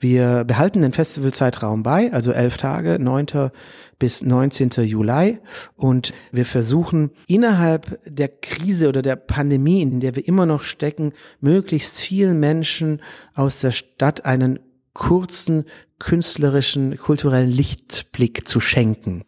[0.00, 3.50] Wir behalten den Festivalzeitraum bei, also elf Tage, 9.
[3.98, 4.70] bis 19.
[4.84, 5.40] Juli.
[5.74, 11.14] Und wir versuchen innerhalb der Krise oder der Pandemie, in der wir immer noch stecken,
[11.40, 13.02] möglichst vielen Menschen
[13.34, 14.60] aus der Stadt einen
[14.92, 15.64] kurzen
[15.98, 19.24] künstlerischen, kulturellen Lichtblick zu schenken.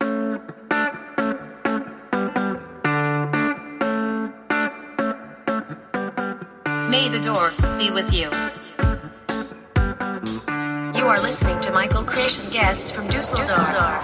[6.89, 8.29] May the Dorf be with you.
[11.11, 14.01] Are listening to Michael and guests from Düsseldorf.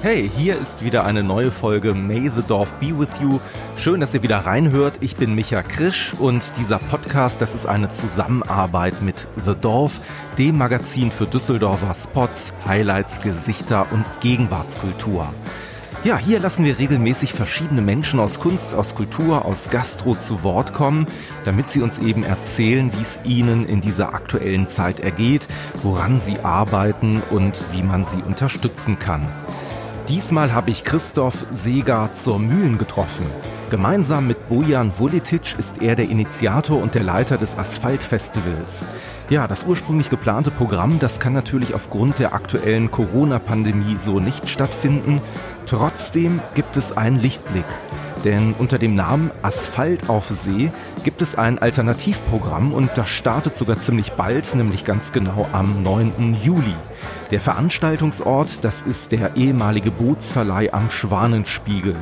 [0.00, 3.38] Hey, hier ist wieder eine neue Folge May the Dorf Be With You.
[3.76, 4.94] Schön, dass ihr wieder reinhört.
[5.02, 10.00] Ich bin Micha Krisch und dieser Podcast, das ist eine Zusammenarbeit mit The Dorf,
[10.38, 15.34] dem Magazin für Düsseldorfer Spots, Highlights, Gesichter und Gegenwartskultur.
[16.08, 20.72] Ja, hier lassen wir regelmäßig verschiedene Menschen aus Kunst, aus Kultur, aus Gastro zu Wort
[20.72, 21.04] kommen,
[21.44, 25.46] damit sie uns eben erzählen, wie es ihnen in dieser aktuellen Zeit ergeht,
[25.82, 29.28] woran sie arbeiten und wie man sie unterstützen kann.
[30.08, 33.26] Diesmal habe ich Christoph Seger zur Mühlen getroffen.
[33.68, 38.86] Gemeinsam mit Bojan Vulitic ist er der Initiator und der Leiter des Asphaltfestivals.
[39.30, 45.20] Ja, das ursprünglich geplante Programm, das kann natürlich aufgrund der aktuellen Corona-Pandemie so nicht stattfinden.
[45.66, 47.66] Trotzdem gibt es einen Lichtblick.
[48.24, 50.72] Denn unter dem Namen Asphalt auf See
[51.04, 56.38] gibt es ein Alternativprogramm und das startet sogar ziemlich bald, nämlich ganz genau am 9.
[56.42, 56.74] Juli.
[57.30, 61.96] Der Veranstaltungsort, das ist der ehemalige Bootsverleih am Schwanenspiegel.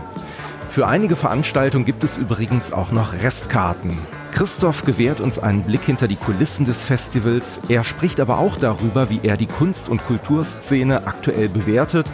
[0.70, 3.98] Für einige Veranstaltungen gibt es übrigens auch noch Restkarten.
[4.36, 7.58] Christoph gewährt uns einen Blick hinter die Kulissen des Festivals.
[7.70, 12.06] Er spricht aber auch darüber, wie er die Kunst- und Kulturszene aktuell bewertet,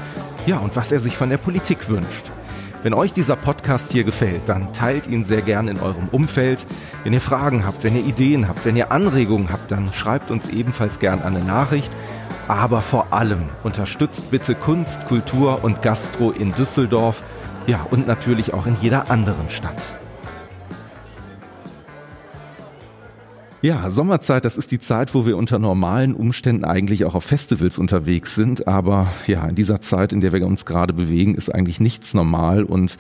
[0.47, 2.31] ja, und was er sich von der Politik wünscht.
[2.85, 6.65] Wenn euch dieser Podcast hier gefällt, dann teilt ihn sehr gern in eurem Umfeld.
[7.03, 10.49] Wenn ihr Fragen habt, wenn ihr Ideen habt, wenn ihr Anregungen habt, dann schreibt uns
[10.49, 11.91] ebenfalls gern eine Nachricht.
[12.47, 17.21] Aber vor allem unterstützt bitte Kunst, Kultur und Gastro in Düsseldorf,
[17.67, 19.95] ja, und natürlich auch in jeder anderen Stadt.
[23.65, 27.79] Ja, Sommerzeit, das ist die Zeit, wo wir unter normalen Umständen eigentlich auch auf Festivals
[27.79, 28.67] unterwegs sind.
[28.67, 32.65] Aber ja, in dieser Zeit, in der wir uns gerade bewegen, ist eigentlich nichts normal.
[32.65, 32.97] Und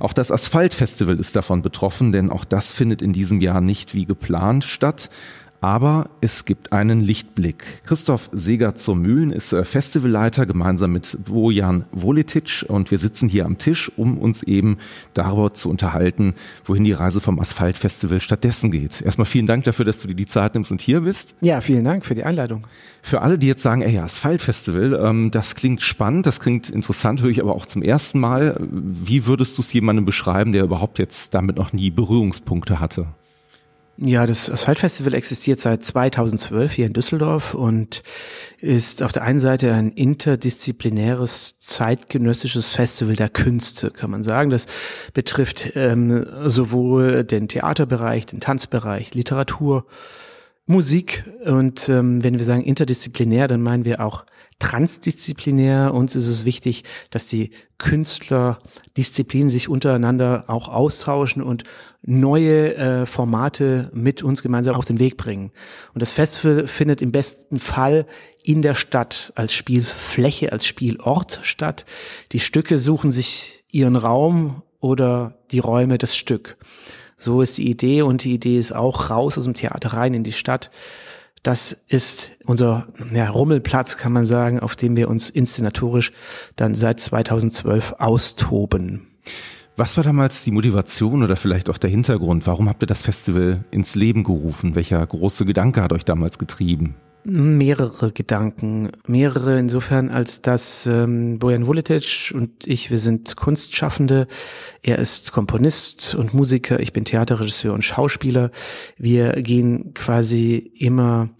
[0.00, 4.04] auch das Asphaltfestival ist davon betroffen, denn auch das findet in diesem Jahr nicht wie
[4.04, 5.10] geplant statt.
[5.60, 7.82] Aber es gibt einen Lichtblick.
[7.84, 13.44] Christoph Seger zur Mühlen ist äh, Festivalleiter gemeinsam mit Bojan Volitic und wir sitzen hier
[13.44, 14.78] am Tisch, um uns eben
[15.12, 16.34] darüber zu unterhalten,
[16.64, 19.02] wohin die Reise vom Asphaltfestival stattdessen geht.
[19.02, 21.34] Erstmal vielen Dank dafür, dass du dir die Zeit nimmst und hier bist.
[21.42, 22.66] Ja, vielen Dank für die Einladung.
[23.02, 27.30] Für alle, die jetzt sagen, ey, Asphaltfestival, ähm, das klingt spannend, das klingt interessant, höre
[27.30, 28.56] ich aber auch zum ersten Mal.
[28.60, 33.08] Wie würdest du es jemandem beschreiben, der überhaupt jetzt damit noch nie Berührungspunkte hatte?
[33.96, 38.02] Ja, das Asphaltfestival existiert seit 2012 hier in Düsseldorf und
[38.58, 44.48] ist auf der einen Seite ein interdisziplinäres zeitgenössisches Festival der Künste, kann man sagen.
[44.48, 44.66] Das
[45.12, 49.84] betrifft ähm, sowohl den Theaterbereich, den Tanzbereich, Literatur,
[50.64, 54.24] Musik und ähm, wenn wir sagen interdisziplinär, dann meinen wir auch
[54.60, 55.92] transdisziplinär.
[55.92, 61.64] Uns ist es wichtig, dass die Künstlerdisziplinen sich untereinander auch austauschen und
[62.02, 65.50] neue äh, Formate mit uns gemeinsam auf den Weg bringen.
[65.92, 68.06] Und das Festival findet im besten Fall
[68.42, 71.84] in der Stadt als Spielfläche, als Spielort statt.
[72.32, 76.56] Die Stücke suchen sich ihren Raum oder die Räume des Stück.
[77.16, 80.24] So ist die Idee und die Idee ist auch raus aus dem Theater rein in
[80.24, 80.70] die Stadt
[81.42, 86.12] das ist unser ja, Rummelplatz, kann man sagen, auf dem wir uns inszenatorisch
[86.56, 89.06] dann seit 2012 austoben.
[89.76, 92.46] Was war damals die Motivation oder vielleicht auch der Hintergrund?
[92.46, 94.74] Warum habt ihr das Festival ins Leben gerufen?
[94.74, 96.96] Welcher große Gedanke hat euch damals getrieben?
[97.24, 104.26] Mehrere Gedanken, mehrere insofern, als dass ähm, Bojan Vuletic und ich, wir sind Kunstschaffende.
[104.82, 108.50] Er ist Komponist und Musiker, ich bin Theaterregisseur und Schauspieler.
[108.96, 111.30] Wir gehen quasi immer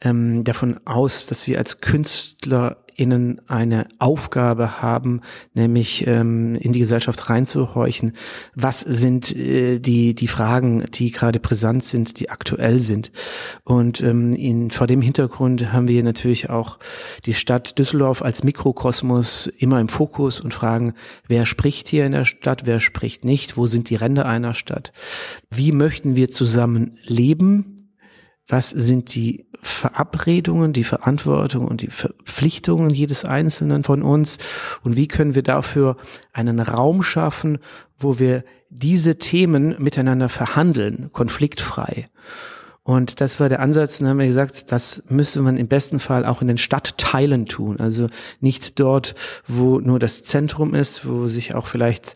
[0.00, 5.20] ähm, davon aus, dass wir als Künstler innen eine Aufgabe haben,
[5.54, 8.12] nämlich ähm, in die Gesellschaft reinzuhorchen.
[8.54, 13.12] Was sind äh, die die Fragen, die gerade brisant sind, die aktuell sind?
[13.64, 16.78] Und ähm, in, vor dem Hintergrund haben wir natürlich auch
[17.26, 20.94] die Stadt Düsseldorf als Mikrokosmos immer im Fokus und fragen,
[21.26, 24.92] wer spricht hier in der Stadt, wer spricht nicht, wo sind die Ränder einer Stadt?
[25.50, 27.73] Wie möchten wir zusammen leben?
[28.46, 34.38] Was sind die Verabredungen, die Verantwortung und die Verpflichtungen jedes Einzelnen von uns
[34.82, 35.96] und wie können wir dafür
[36.32, 37.58] einen Raum schaffen,
[37.98, 42.08] wo wir diese Themen miteinander verhandeln, konfliktfrei.
[42.82, 46.26] Und das war der Ansatz, dann haben wir gesagt, das müsste man im besten Fall
[46.26, 47.80] auch in den Stadtteilen tun.
[47.80, 48.08] Also
[48.40, 49.14] nicht dort,
[49.46, 52.12] wo nur das Zentrum ist, wo sich auch vielleicht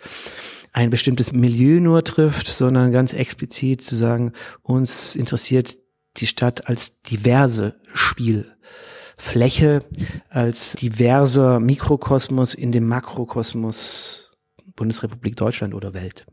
[0.75, 4.32] ein bestimmtes Milieu nur trifft, sondern ganz explizit zu sagen,
[4.62, 5.78] uns interessiert
[6.20, 9.84] die Stadt als diverse Spielfläche,
[10.28, 14.36] als diverser Mikrokosmos in dem Makrokosmos
[14.76, 16.26] Bundesrepublik Deutschland oder Welt.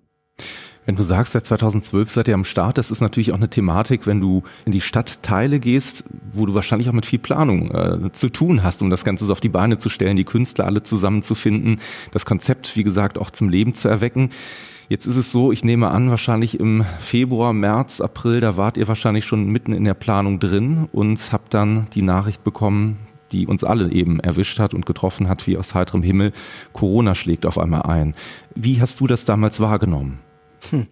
[0.85, 4.05] Wenn du sagst, seit 2012 seid ihr am Start, das ist natürlich auch eine Thematik,
[4.05, 8.29] wenn du in die Stadtteile gehst, wo du wahrscheinlich auch mit viel Planung äh, zu
[8.29, 11.79] tun hast, um das Ganze so auf die Beine zu stellen, die Künstler alle zusammenzufinden,
[12.11, 14.29] das Konzept, wie gesagt, auch zum Leben zu erwecken.
[14.87, 18.87] Jetzt ist es so, ich nehme an, wahrscheinlich im Februar, März, April, da wart ihr
[18.87, 22.99] wahrscheinlich schon mitten in der Planung drin und habt dann die Nachricht bekommen,
[23.31, 26.31] die uns alle eben erwischt hat und getroffen hat, wie aus heiterem Himmel.
[26.73, 28.13] Corona schlägt auf einmal ein.
[28.53, 30.19] Wie hast du das damals wahrgenommen?
[30.71, 30.87] Hm.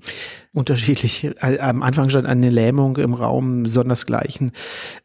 [0.53, 1.31] Unterschiedlich.
[1.41, 4.51] Am Anfang stand eine Lähmung im Raum, sondersgleichen.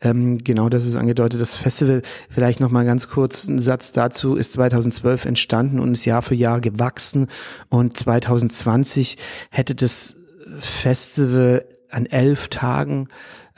[0.01, 1.41] Ähm, genau das ist angedeutet.
[1.41, 6.05] Das Festival, vielleicht noch mal ganz kurz ein Satz dazu, ist 2012 entstanden und ist
[6.05, 7.29] Jahr für Jahr gewachsen.
[7.71, 9.17] Und 2020
[9.51, 10.17] hätte das
[10.59, 13.09] Festival an elf Tagen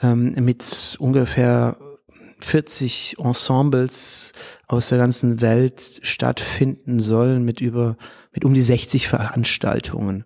[0.01, 1.77] ähm, mit ungefähr
[2.39, 4.33] 40 Ensembles
[4.67, 7.97] aus der ganzen Welt stattfinden sollen mit über
[8.33, 10.25] mit um die 60 Veranstaltungen.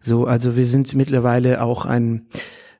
[0.00, 2.26] So, also wir sind mittlerweile auch ein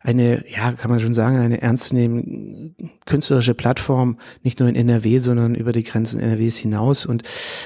[0.07, 2.75] eine, ja, kann man schon sagen, eine ernstzunehmende
[3.07, 7.07] künstlerische Plattform, nicht nur in NRW, sondern über die Grenzen NRWs hinaus.
[7.07, 7.25] Und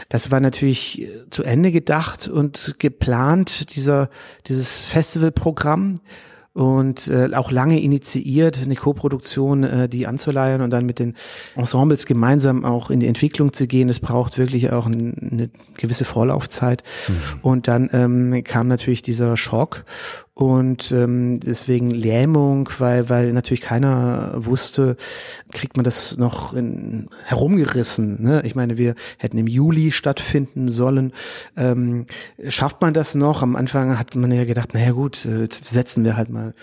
[0.09, 4.09] das war natürlich zu Ende gedacht und geplant, dieser,
[4.47, 6.01] dieses Festivalprogramm
[6.53, 11.15] und äh, auch lange initiiert, eine Co-Produktion, äh, die anzuleiern und dann mit den
[11.55, 13.89] Ensembles gemeinsam auch in die Entwicklung zu gehen.
[13.89, 16.83] Es braucht wirklich auch ein, eine gewisse Vorlaufzeit.
[17.07, 17.15] Mhm.
[17.43, 19.85] Und dann ähm, kam natürlich dieser Schock
[20.41, 24.97] und ähm, deswegen Lähmung, weil weil natürlich keiner wusste,
[25.53, 28.23] kriegt man das noch in, herumgerissen.
[28.23, 28.41] Ne?
[28.47, 31.13] Ich meine, wir hätten im Juli stattfinden sollen.
[31.59, 32.07] Ähm,
[32.49, 33.43] schafft man das noch?
[33.43, 36.55] Am Anfang hat man ja gedacht, naja gut, äh, jetzt setzen wir halt mal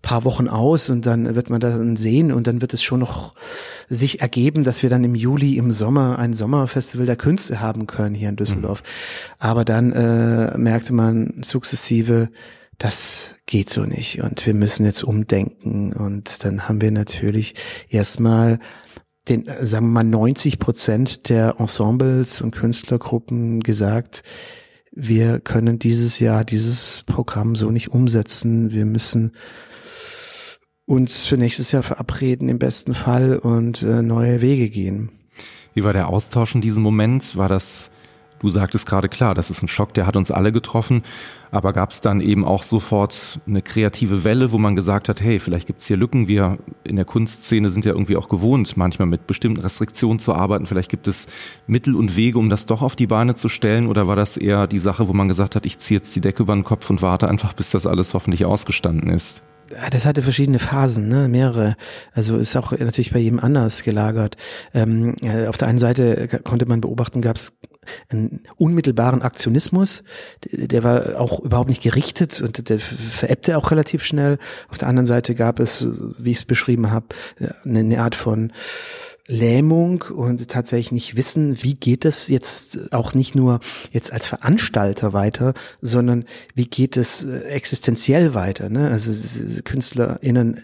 [0.00, 3.34] paar Wochen aus und dann wird man das sehen und dann wird es schon noch
[3.88, 8.14] sich ergeben, dass wir dann im Juli im Sommer ein Sommerfestival der Künste haben können
[8.14, 8.84] hier in Düsseldorf.
[8.84, 9.34] Mhm.
[9.40, 12.28] Aber dann äh, merkte man sukzessive,
[12.78, 15.92] das geht so nicht und wir müssen jetzt umdenken.
[15.92, 17.54] Und dann haben wir natürlich
[17.88, 18.58] erstmal
[19.28, 24.22] den, sagen wir mal, 90 Prozent der Ensembles und Künstlergruppen gesagt,
[24.92, 28.70] wir können dieses Jahr dieses Programm so nicht umsetzen.
[28.70, 29.32] Wir müssen
[30.86, 35.10] uns für nächstes Jahr verabreden im besten Fall und äh, neue Wege gehen.
[35.72, 37.36] Wie war der Austausch in diesem Moment?
[37.36, 37.90] War das
[38.44, 41.02] Du sagtest gerade klar, das ist ein Schock, der hat uns alle getroffen.
[41.50, 45.38] Aber gab es dann eben auch sofort eine kreative Welle, wo man gesagt hat, hey,
[45.38, 46.28] vielleicht gibt es hier Lücken.
[46.28, 50.66] Wir in der Kunstszene sind ja irgendwie auch gewohnt, manchmal mit bestimmten Restriktionen zu arbeiten.
[50.66, 51.26] Vielleicht gibt es
[51.66, 53.86] Mittel und Wege, um das doch auf die Beine zu stellen.
[53.86, 56.42] Oder war das eher die Sache, wo man gesagt hat, ich ziehe jetzt die Decke
[56.42, 59.42] über den Kopf und warte einfach, bis das alles hoffentlich ausgestanden ist?
[59.90, 61.26] das hatte verschiedene Phasen, ne?
[61.28, 61.76] mehrere.
[62.12, 64.36] Also ist auch natürlich bei jedem anders gelagert.
[64.72, 67.54] Ähm, äh, auf der einen Seite konnte man beobachten, gab es
[68.08, 70.04] einen unmittelbaren Aktionismus,
[70.50, 74.38] der war auch überhaupt nicht gerichtet und der verebbte auch relativ schnell.
[74.68, 75.88] Auf der anderen Seite gab es,
[76.18, 77.06] wie ich es beschrieben habe,
[77.64, 78.52] eine Art von
[79.26, 85.14] Lähmung und tatsächlich nicht wissen, wie geht es jetzt auch nicht nur jetzt als Veranstalter
[85.14, 88.68] weiter, sondern wie geht es äh, existenziell weiter.
[88.68, 88.90] Ne?
[88.90, 89.12] Also
[89.62, 90.60] KünstlerInnen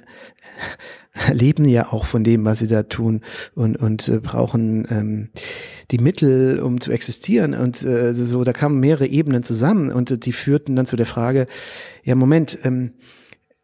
[1.33, 3.23] leben ja auch von dem, was sie da tun
[3.55, 5.29] und, und äh, brauchen ähm,
[5.91, 7.55] die Mittel, um zu existieren.
[7.55, 11.07] Und äh, so, da kamen mehrere Ebenen zusammen und äh, die führten dann zu der
[11.07, 11.47] Frage,
[12.05, 12.93] ja, Moment, ähm,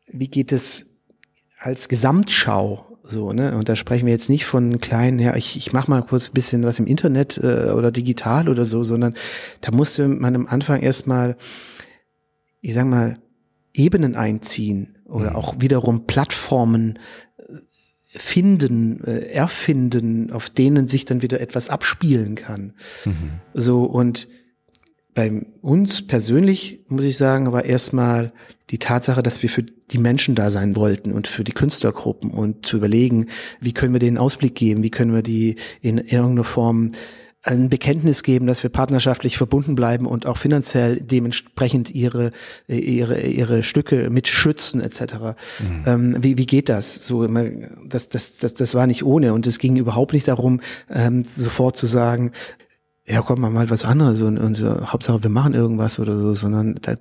[0.06, 0.98] wie geht es
[1.58, 3.56] als Gesamtschau so, ne?
[3.56, 6.34] Und da sprechen wir jetzt nicht von kleinen, ja, ich, ich mache mal kurz ein
[6.34, 9.14] bisschen was im Internet äh, oder digital oder so, sondern
[9.60, 11.36] da musste man am Anfang erstmal,
[12.60, 13.18] ich sag mal,
[13.72, 15.36] Ebenen einziehen oder mhm.
[15.36, 16.98] auch wiederum Plattformen
[17.38, 22.74] äh, finden, äh, erfinden, auf denen sich dann wieder etwas abspielen kann.
[23.04, 23.40] Mhm.
[23.54, 24.28] So und
[25.16, 28.32] bei uns persönlich, muss ich sagen, war erstmal
[28.68, 32.66] die Tatsache, dass wir für die Menschen da sein wollten und für die Künstlergruppen und
[32.66, 36.92] zu überlegen, wie können wir denen Ausblick geben, wie können wir die in irgendeiner Form
[37.46, 42.32] ein Bekenntnis geben, dass wir partnerschaftlich verbunden bleiben und auch finanziell dementsprechend ihre
[42.66, 45.00] ihre ihre Stücke mit schützen etc.
[45.60, 45.84] Mhm.
[45.86, 47.06] Ähm, wie, wie geht das?
[47.06, 47.26] So
[47.86, 50.60] das, das das das war nicht ohne und es ging überhaupt nicht darum,
[50.90, 52.32] ähm, sofort zu sagen,
[53.06, 56.34] ja, komm mal mal was anderes und, und uh, Hauptsache wir machen irgendwas oder so,
[56.34, 56.98] sondern das,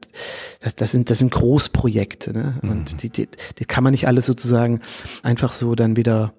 [0.61, 2.53] das, das sind das sind Großprojekte, ne?
[2.61, 2.69] Mhm.
[2.69, 4.81] Und die, die, die kann man nicht alles sozusagen
[5.23, 6.33] einfach so dann wieder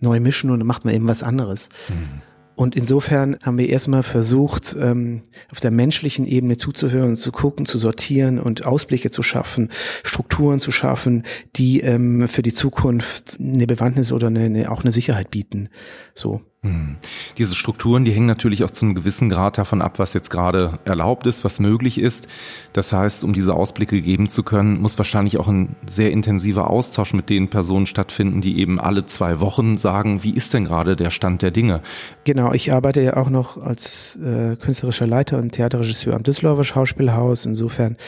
[0.00, 1.68] neu mischen und dann macht man eben was anderes.
[1.90, 2.22] Mhm.
[2.56, 7.78] Und insofern haben wir erstmal versucht, ähm, auf der menschlichen Ebene zuzuhören, zu gucken, zu
[7.78, 9.70] sortieren und Ausblicke zu schaffen,
[10.04, 11.24] Strukturen zu schaffen,
[11.56, 15.68] die ähm, für die Zukunft eine Bewandtnis oder eine, auch eine Sicherheit bieten.
[16.14, 16.42] So.
[16.64, 16.96] Hm.
[17.36, 20.78] Diese Strukturen, die hängen natürlich auch zu einem gewissen Grad davon ab, was jetzt gerade
[20.86, 22.26] erlaubt ist, was möglich ist.
[22.72, 27.12] Das heißt, um diese Ausblicke geben zu können, muss wahrscheinlich auch ein sehr intensiver Austausch
[27.12, 31.10] mit den Personen stattfinden, die eben alle zwei Wochen sagen, wie ist denn gerade der
[31.10, 31.82] Stand der Dinge?
[32.24, 37.44] Genau, ich arbeite ja auch noch als äh, künstlerischer Leiter und Theaterregisseur am Düsseldorfer Schauspielhaus.
[37.44, 37.98] Insofern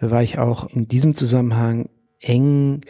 [0.00, 1.88] war ich auch in diesem Zusammenhang
[2.18, 2.80] eng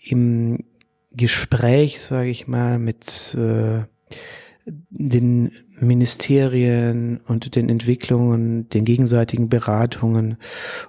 [0.00, 0.64] im
[1.10, 3.82] Gespräch, sage ich mal, mit äh,
[4.66, 10.36] den Ministerien und den Entwicklungen, den gegenseitigen Beratungen.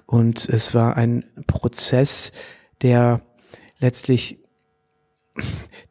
[0.06, 2.32] Und es war ein Prozess,
[2.82, 3.22] der
[3.78, 4.38] letztlich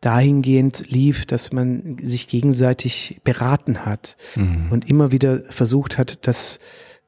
[0.02, 4.68] dahingehend lief, dass man sich gegenseitig beraten hat mhm.
[4.70, 6.60] und immer wieder versucht hat, das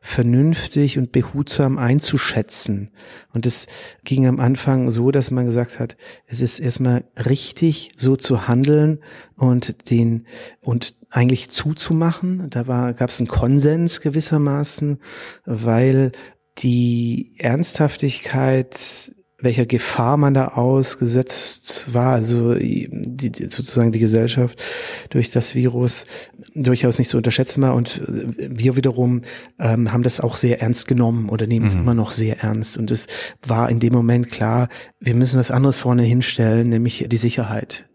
[0.01, 2.89] vernünftig und behutsam einzuschätzen.
[3.33, 3.67] Und es
[4.03, 8.99] ging am Anfang so, dass man gesagt hat, es ist erstmal richtig, so zu handeln
[9.35, 10.25] und den
[10.59, 12.49] und eigentlich zuzumachen.
[12.49, 14.97] Da war gab es einen Konsens gewissermaßen,
[15.45, 16.11] weil
[16.57, 24.61] die Ernsthaftigkeit welcher Gefahr man da ausgesetzt war, also die, sozusagen die Gesellschaft
[25.09, 26.05] durch das Virus
[26.53, 29.21] durchaus nicht so unterschätzen war und wir wiederum
[29.59, 31.81] ähm, haben das auch sehr ernst genommen oder nehmen es mhm.
[31.81, 33.07] immer noch sehr ernst und es
[33.45, 34.69] war in dem Moment klar,
[34.99, 37.87] wir müssen was anderes vorne hinstellen, nämlich die Sicherheit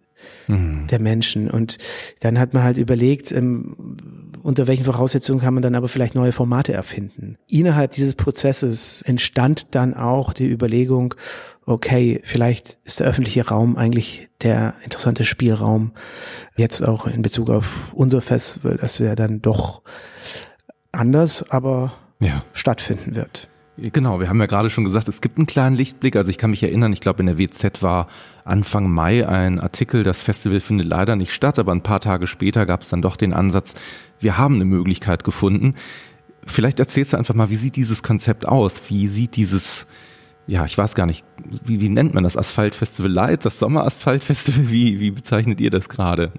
[0.48, 0.86] mhm.
[0.88, 1.78] der Menschen und
[2.20, 3.76] dann hat man halt überlegt, ähm,
[4.46, 7.36] unter welchen Voraussetzungen kann man dann aber vielleicht neue Formate erfinden.
[7.48, 11.16] Innerhalb dieses Prozesses entstand dann auch die Überlegung,
[11.64, 15.90] okay, vielleicht ist der öffentliche Raum eigentlich der interessante Spielraum,
[16.56, 19.82] jetzt auch in Bezug auf unser Festival, dass wir dann doch
[20.92, 22.44] anders, aber ja.
[22.52, 23.48] stattfinden wird.
[23.78, 26.16] Genau, wir haben ja gerade schon gesagt, es gibt einen kleinen Lichtblick.
[26.16, 28.08] Also ich kann mich erinnern, ich glaube in der WZ war
[28.44, 32.64] Anfang Mai ein Artikel, das Festival findet leider nicht statt, aber ein paar Tage später
[32.64, 33.74] gab es dann doch den Ansatz,
[34.20, 35.74] wir haben eine Möglichkeit gefunden.
[36.46, 38.80] Vielleicht erzählst du einfach mal, wie sieht dieses Konzept aus?
[38.88, 39.86] Wie sieht dieses,
[40.46, 41.24] ja, ich weiß gar nicht,
[41.64, 44.70] wie, wie nennt man das Asphaltfestival Light, das Sommerasphaltfestival?
[44.70, 46.32] Wie, wie bezeichnet ihr das gerade?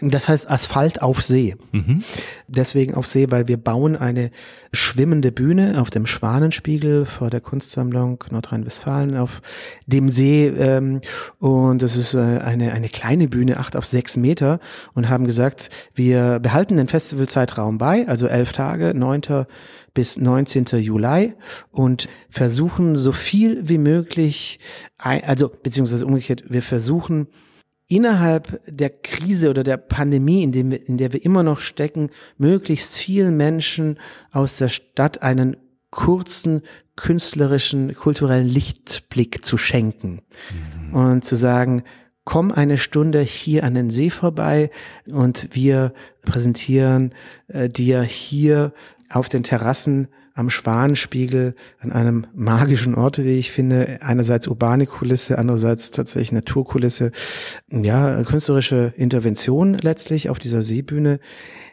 [0.00, 1.56] Das heißt Asphalt auf See.
[1.72, 2.02] Mhm.
[2.48, 4.30] Deswegen auf See, weil wir bauen eine
[4.72, 9.40] schwimmende Bühne auf dem Schwanenspiegel vor der Kunstsammlung Nordrhein-Westfalen auf
[9.86, 10.46] dem See.
[10.46, 11.00] Ähm,
[11.38, 14.60] und das ist äh, eine, eine kleine Bühne, acht auf sechs Meter
[14.92, 19.46] und haben gesagt, wir behalten den Festivalzeitraum bei, also elf Tage, neunter
[19.94, 20.66] bis 19.
[20.80, 21.34] Juli
[21.70, 24.58] und versuchen so viel wie möglich,
[24.98, 27.28] also beziehungsweise umgekehrt, wir versuchen
[27.86, 32.96] innerhalb der Krise oder der Pandemie, in, dem in der wir immer noch stecken, möglichst
[32.96, 33.98] vielen Menschen
[34.32, 35.56] aus der Stadt einen
[35.90, 36.62] kurzen
[36.96, 40.22] künstlerischen, kulturellen Lichtblick zu schenken
[40.90, 40.94] mhm.
[40.94, 41.84] und zu sagen,
[42.24, 44.70] komm eine Stunde hier an den See vorbei
[45.06, 47.12] und wir präsentieren
[47.48, 48.72] äh, dir hier
[49.10, 53.98] auf den Terrassen am Schwanenspiegel an einem magischen Ort, wie ich finde.
[54.02, 57.12] Einerseits urbane Kulisse, andererseits tatsächlich Naturkulisse.
[57.70, 61.20] Ja, künstlerische Intervention letztlich auf dieser Seebühne,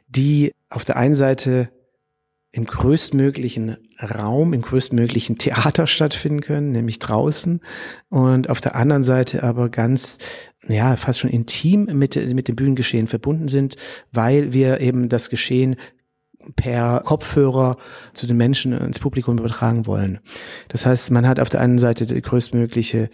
[0.07, 1.69] die auf der einen Seite
[2.53, 7.61] im größtmöglichen Raum, im größtmöglichen Theater stattfinden können, nämlich draußen.
[8.09, 10.17] Und auf der anderen Seite aber ganz,
[10.67, 13.77] ja, fast schon intim mit, mit dem Bühnengeschehen verbunden sind,
[14.11, 15.77] weil wir eben das Geschehen
[16.55, 17.77] per Kopfhörer
[18.13, 20.19] zu den Menschen ins Publikum übertragen wollen.
[20.69, 23.09] Das heißt, man hat auf der einen Seite die größtmögliche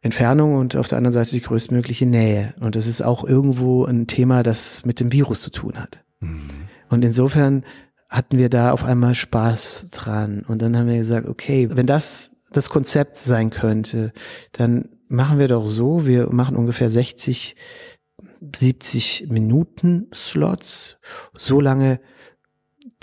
[0.00, 2.54] Entfernung und auf der anderen Seite die größtmögliche Nähe.
[2.60, 6.02] Und das ist auch irgendwo ein Thema, das mit dem Virus zu tun hat.
[6.20, 6.50] Mhm.
[6.90, 7.64] Und insofern
[8.08, 10.44] hatten wir da auf einmal Spaß dran.
[10.46, 14.12] Und dann haben wir gesagt, okay, wenn das das Konzept sein könnte,
[14.52, 17.56] dann machen wir doch so, wir machen ungefähr 60,
[18.54, 20.98] 70 Minuten Slots,
[21.36, 22.00] so lange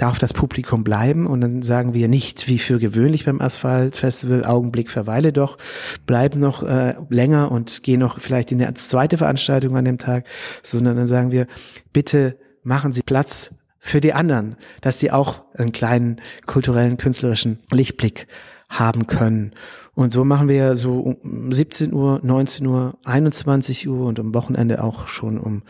[0.02, 4.90] darf das Publikum bleiben und dann sagen wir nicht wie für gewöhnlich beim Asphaltfestival Augenblick
[4.90, 5.58] verweile doch,
[6.06, 10.26] bleib noch äh, länger und geh noch vielleicht in eine zweite Veranstaltung an dem Tag,
[10.64, 11.48] sondern dann sagen wir
[11.92, 18.28] bitte machen Sie Platz für die anderen, dass sie auch einen kleinen kulturellen künstlerischen Lichtblick
[18.70, 19.54] haben können.
[20.00, 24.82] Und so machen wir so um 17 Uhr, 19 Uhr, 21 Uhr und am Wochenende
[24.82, 25.62] auch schon um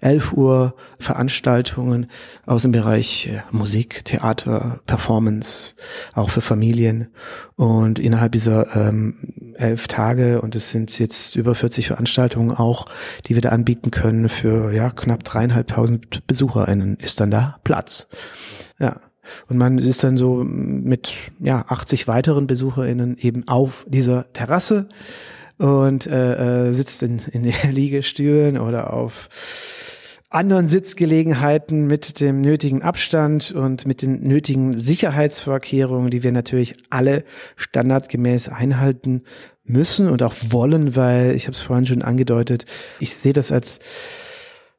[0.00, 2.06] 11 Uhr Veranstaltungen
[2.46, 5.74] aus dem Bereich äh, Musik, Theater, Performance,
[6.14, 7.08] auch für Familien.
[7.56, 12.86] Und innerhalb dieser ähm, elf Tage, und es sind jetzt über 40 Veranstaltungen auch,
[13.26, 18.08] die wir da anbieten können für ja knapp dreieinhalbtausend BesucherInnen, ist dann da Platz.
[18.78, 19.02] Ja.
[19.48, 24.88] Und man ist dann so mit ja 80 weiteren BesucherInnen eben auf dieser Terrasse
[25.58, 29.28] und äh, äh, sitzt in, in Liegestühlen oder auf
[30.34, 37.22] anderen Sitzgelegenheiten mit dem nötigen Abstand und mit den nötigen Sicherheitsvorkehrungen, die wir natürlich alle
[37.54, 39.22] standardgemäß einhalten
[39.64, 42.66] müssen und auch wollen, weil ich habe es vorhin schon angedeutet,
[42.98, 43.78] ich sehe das als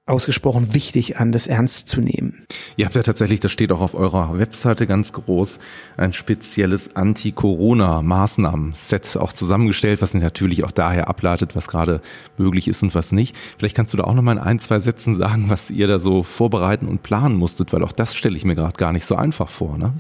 [0.08, 2.46] ausgesprochen wichtig an, das ernst zu nehmen.
[2.78, 5.58] Ihr habt ja tatsächlich, das steht auch auf eurer Webseite ganz groß,
[5.98, 12.02] ein spezielles Anti-Corona-Maßnahmen-Set auch zusammengestellt, was natürlich auch daher ableitet, was gerade
[12.38, 13.36] möglich ist und was nicht.
[13.58, 15.98] Vielleicht kannst du da auch noch mal in ein, zwei Sätzen sagen, was ihr da
[15.98, 19.16] so vorbereiten und planen musstet, weil auch das stelle ich mir gerade gar nicht so
[19.16, 19.94] einfach vor, ne?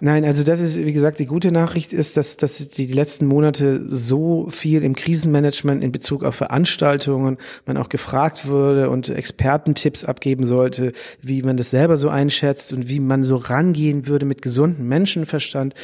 [0.00, 3.84] Nein, also das ist, wie gesagt, die gute Nachricht ist, dass, dass die letzten Monate
[3.88, 7.36] so viel im Krisenmanagement in Bezug auf Veranstaltungen
[7.66, 12.88] man auch gefragt wurde und Expertentipps abgeben sollte, wie man das selber so einschätzt und
[12.88, 15.74] wie man so rangehen würde mit gesundem Menschenverstand,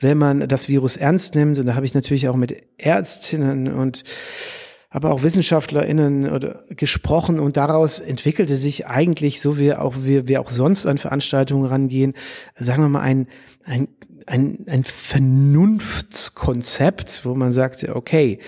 [0.00, 1.58] wenn man das Virus ernst nimmt.
[1.58, 4.02] Und da habe ich natürlich auch mit Ärztinnen und
[4.90, 10.40] aber auch WissenschaftlerInnen oder gesprochen und daraus entwickelte sich eigentlich, so wie auch wir, wir
[10.40, 12.14] auch sonst an Veranstaltungen rangehen,
[12.56, 13.28] sagen wir mal ein,
[13.64, 13.88] ein,
[14.26, 18.38] ein, ein Vernunftskonzept, wo man sagt, okay,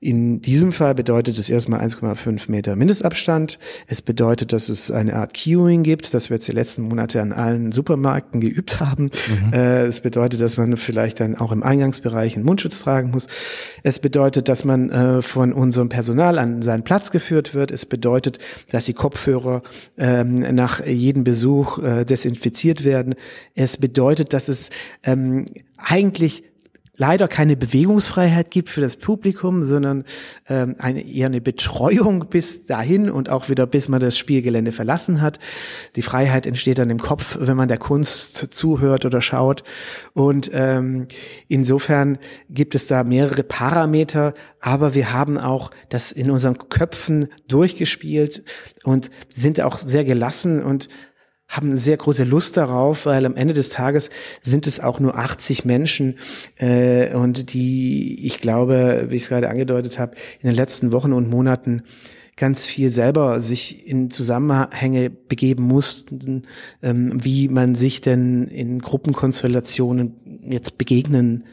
[0.00, 3.58] in diesem Fall bedeutet es erstmal 1,5 Meter Mindestabstand.
[3.88, 7.32] Es bedeutet, dass es eine Art Queuing gibt, das wir jetzt die letzten Monate an
[7.32, 9.10] allen Supermärkten geübt haben.
[9.46, 9.52] Mhm.
[9.52, 13.26] Äh, es bedeutet, dass man vielleicht dann auch im Eingangsbereich einen Mundschutz tragen muss.
[13.82, 17.72] Es bedeutet, dass man äh, von unserem Personal an seinen Platz geführt wird.
[17.72, 18.38] Es bedeutet,
[18.70, 19.62] dass die Kopfhörer
[19.96, 23.16] ähm, nach jedem Besuch äh, desinfiziert werden.
[23.56, 24.70] Es bedeutet, dass es
[25.02, 26.44] ähm, eigentlich
[26.98, 30.04] leider keine Bewegungsfreiheit gibt für das Publikum, sondern
[30.48, 35.20] ähm, eine, eher eine Betreuung bis dahin und auch wieder bis man das Spielgelände verlassen
[35.20, 35.38] hat.
[35.96, 39.62] Die Freiheit entsteht dann im Kopf, wenn man der Kunst zuhört oder schaut.
[40.12, 41.06] Und ähm,
[41.46, 42.18] insofern
[42.50, 48.42] gibt es da mehrere Parameter, aber wir haben auch das in unseren Köpfen durchgespielt
[48.82, 50.88] und sind auch sehr gelassen und
[51.48, 54.10] haben sehr große Lust darauf, weil am Ende des Tages
[54.42, 56.18] sind es auch nur 80 Menschen
[56.56, 61.14] äh, und die, ich glaube, wie ich es gerade angedeutet habe, in den letzten Wochen
[61.14, 61.82] und Monaten
[62.36, 66.42] ganz viel selber sich in Zusammenhänge begeben mussten,
[66.82, 71.44] ähm, wie man sich denn in Gruppenkonstellationen jetzt begegnen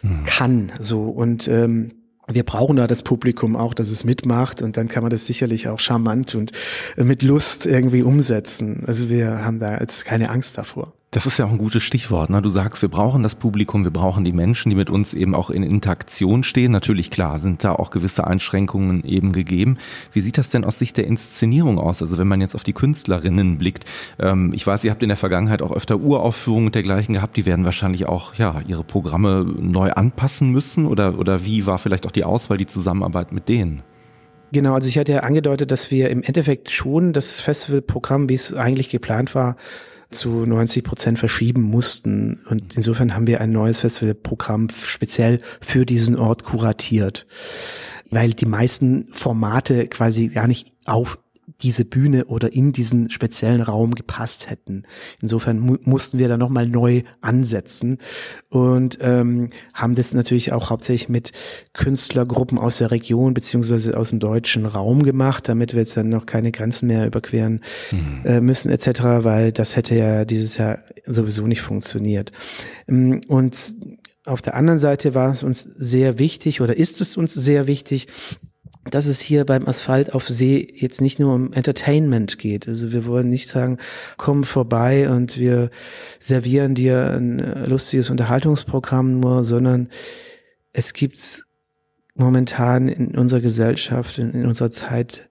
[0.00, 0.24] hm.
[0.24, 0.72] kann.
[0.80, 1.92] So und ähm,
[2.28, 5.68] wir brauchen da das Publikum auch, dass es mitmacht und dann kann man das sicherlich
[5.68, 6.52] auch charmant und
[6.96, 8.82] mit Lust irgendwie umsetzen.
[8.86, 10.95] Also wir haben da jetzt keine Angst davor.
[11.12, 12.30] Das ist ja auch ein gutes Stichwort.
[12.30, 12.42] Ne?
[12.42, 15.50] Du sagst, wir brauchen das Publikum, wir brauchen die Menschen, die mit uns eben auch
[15.50, 16.72] in Interaktion stehen.
[16.72, 19.78] Natürlich, klar, sind da auch gewisse Einschränkungen eben gegeben.
[20.12, 22.02] Wie sieht das denn aus Sicht der Inszenierung aus?
[22.02, 23.84] Also wenn man jetzt auf die Künstlerinnen blickt.
[24.18, 27.36] Ähm, ich weiß, ihr habt in der Vergangenheit auch öfter Uraufführungen und dergleichen gehabt.
[27.36, 30.86] Die werden wahrscheinlich auch ja ihre Programme neu anpassen müssen.
[30.86, 33.84] Oder, oder wie war vielleicht auch die Auswahl, die Zusammenarbeit mit denen?
[34.52, 38.54] Genau, also ich hatte ja angedeutet, dass wir im Endeffekt schon das Festivalprogramm, wie es
[38.54, 39.56] eigentlich geplant war,
[40.10, 42.40] zu 90 Prozent verschieben mussten.
[42.48, 47.26] Und insofern haben wir ein neues Festivalprogramm speziell für diesen Ort kuratiert,
[48.10, 51.18] weil die meisten Formate quasi gar nicht auf
[51.60, 54.82] diese Bühne oder in diesen speziellen Raum gepasst hätten.
[55.22, 57.98] Insofern mu mussten wir da nochmal neu ansetzen
[58.48, 61.32] und ähm, haben das natürlich auch hauptsächlich mit
[61.72, 66.26] Künstlergruppen aus der Region beziehungsweise aus dem deutschen Raum gemacht, damit wir jetzt dann noch
[66.26, 67.60] keine Grenzen mehr überqueren
[67.92, 68.22] mhm.
[68.24, 72.32] äh, müssen etc., weil das hätte ja dieses Jahr sowieso nicht funktioniert.
[72.88, 73.76] Ähm, und
[74.26, 78.08] auf der anderen Seite war es uns sehr wichtig oder ist es uns sehr wichtig,
[78.90, 82.68] dass es hier beim Asphalt auf See jetzt nicht nur um Entertainment geht.
[82.68, 83.78] Also wir wollen nicht sagen,
[84.16, 85.70] komm vorbei und wir
[86.20, 89.88] servieren dir ein äh, lustiges Unterhaltungsprogramm nur, sondern
[90.72, 91.44] es gibt
[92.14, 95.28] momentan in unserer Gesellschaft, in unserer Zeit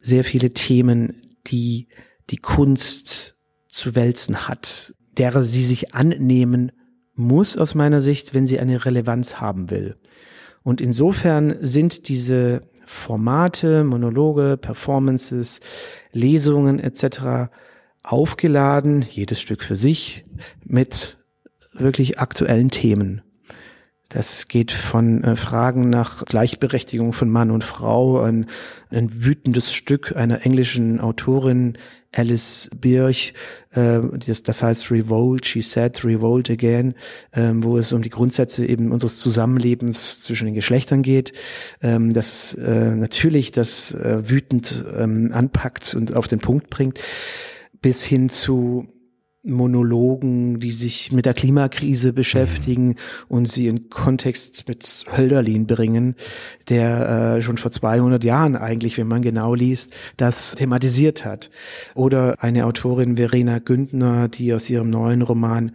[0.00, 1.88] sehr viele Themen, die
[2.30, 3.36] die Kunst
[3.68, 6.72] zu wälzen hat, derer sie sich annehmen
[7.14, 9.96] muss aus meiner Sicht, wenn sie eine Relevanz haben will.
[10.62, 15.60] Und insofern sind diese Formate, Monologe, Performances,
[16.12, 17.50] Lesungen etc.
[18.02, 20.24] aufgeladen, jedes Stück für sich,
[20.64, 21.18] mit
[21.72, 23.22] wirklich aktuellen Themen.
[24.08, 28.46] Das geht von äh, Fragen nach Gleichberechtigung von Mann und Frau, ein,
[28.90, 31.76] ein wütendes Stück einer englischen Autorin,
[32.12, 33.34] Alice Birch,
[33.72, 36.94] äh, das, das heißt Revolt, She Said, Revolt Again,
[37.32, 41.32] äh, wo es um die Grundsätze eben unseres Zusammenlebens zwischen den Geschlechtern geht,
[41.82, 47.00] ähm, das äh, natürlich das äh, wütend ähm, anpackt und auf den Punkt bringt,
[47.82, 48.86] bis hin zu
[49.46, 52.94] Monologen, die sich mit der Klimakrise beschäftigen mhm.
[53.28, 56.14] und sie in Kontext mit Hölderlin bringen,
[56.68, 61.50] der äh, schon vor 200 Jahren eigentlich, wenn man genau liest, das thematisiert hat.
[61.94, 65.72] Oder eine Autorin Verena Güntner, die aus ihrem neuen Roman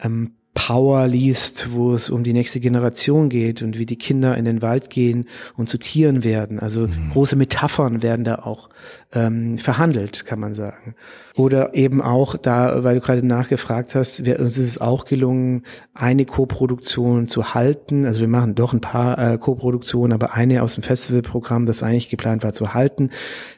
[0.00, 4.44] ähm, Power liest, wo es um die nächste Generation geht und wie die Kinder in
[4.44, 6.60] den Wald gehen und zu Tieren werden.
[6.60, 7.10] Also mhm.
[7.12, 8.68] große Metaphern werden da auch
[9.12, 10.94] ähm, verhandelt, kann man sagen.
[11.36, 15.64] Oder eben auch da, weil du gerade nachgefragt hast, wir, uns ist es auch gelungen,
[15.92, 18.06] eine Co-Produktion zu halten.
[18.06, 22.08] Also wir machen doch ein paar äh, Co-Produktionen, aber eine aus dem Festivalprogramm, das eigentlich
[22.08, 23.10] geplant war, zu halten.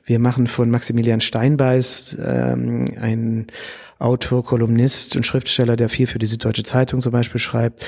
[0.04, 3.46] Wir machen von Maximilian Steinbeiß ähm, ein
[3.98, 7.86] Autor, Kolumnist und Schriftsteller, der viel für die Süddeutsche Zeitung zum Beispiel schreibt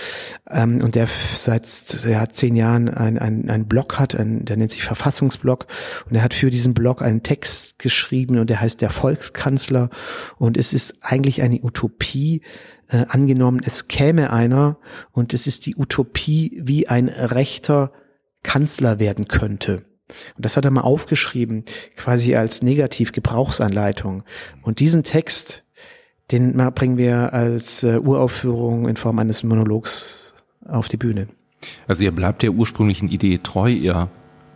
[0.51, 4.57] ähm, und der seit der hat zehn Jahren ein, ein, ein Blog hat, ein, der
[4.57, 5.67] nennt sich Verfassungsblog
[6.09, 9.91] und er hat für diesen Blog einen Text geschrieben und der heißt der Volkskanzler
[10.39, 12.43] und es ist eigentlich eine Utopie,
[12.89, 14.79] äh, angenommen, es käme einer
[15.13, 17.93] und es ist die Utopie, wie ein rechter
[18.43, 19.85] Kanzler werden könnte.
[20.37, 21.65] Und das hat er mal aufgeschrieben,
[21.97, 24.25] quasi als Negativgebrauchsanleitung.
[24.63, 25.65] Und diesen Text,
[26.31, 30.35] den bringen wir als äh, Uraufführung in Form eines Monologs
[30.67, 31.29] auf die Bühne.
[31.87, 34.09] Also ihr bleibt der ursprünglichen Idee treu, ihr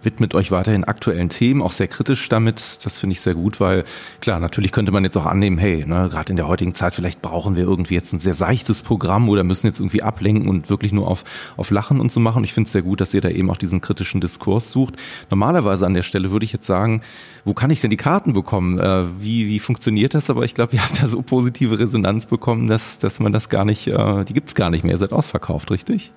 [0.05, 2.85] widmet euch weiterhin aktuellen Themen, auch sehr kritisch damit.
[2.85, 3.85] Das finde ich sehr gut, weil
[4.21, 7.23] klar, natürlich könnte man jetzt auch annehmen, hey, ne, gerade in der heutigen Zeit, vielleicht
[7.23, 10.93] brauchen wir irgendwie jetzt ein sehr seichtes Programm oder müssen jetzt irgendwie ablenken und wirklich
[10.93, 11.25] nur auf,
[11.57, 12.45] auf Lachen und so machen.
[12.45, 14.95] Ich finde es sehr gut, dass ihr da eben auch diesen kritischen Diskurs sucht.
[15.31, 17.03] Normalerweise an der Stelle würde ich jetzt sagen,
[17.45, 18.79] wo kann ich denn die Karten bekommen?
[18.79, 20.31] Äh, wie, wie funktioniert das?
[20.31, 23.65] Aber ich glaube, ihr habt da so positive Resonanz bekommen, dass, dass man das gar
[23.65, 24.95] nicht, äh, die gibt's gar nicht mehr.
[24.95, 26.13] Ihr seid ausverkauft, richtig?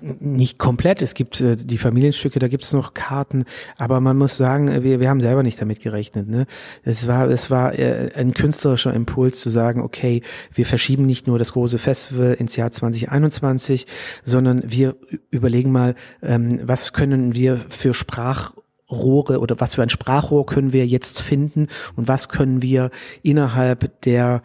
[0.00, 1.02] Nicht komplett.
[1.02, 3.44] Es gibt äh, die Familienstücke, da gibt es noch Karten,
[3.76, 6.28] aber man muss sagen, äh, wir, wir haben selber nicht damit gerechnet.
[6.28, 6.46] Ne?
[6.82, 11.38] Es war, es war äh, ein künstlerischer Impuls zu sagen, okay, wir verschieben nicht nur
[11.38, 13.86] das große Festival ins Jahr 2021,
[14.22, 14.96] sondern wir
[15.30, 20.86] überlegen mal, ähm, was können wir für Sprachrohre oder was für ein Sprachrohr können wir
[20.86, 22.90] jetzt finden und was können wir
[23.22, 24.42] innerhalb der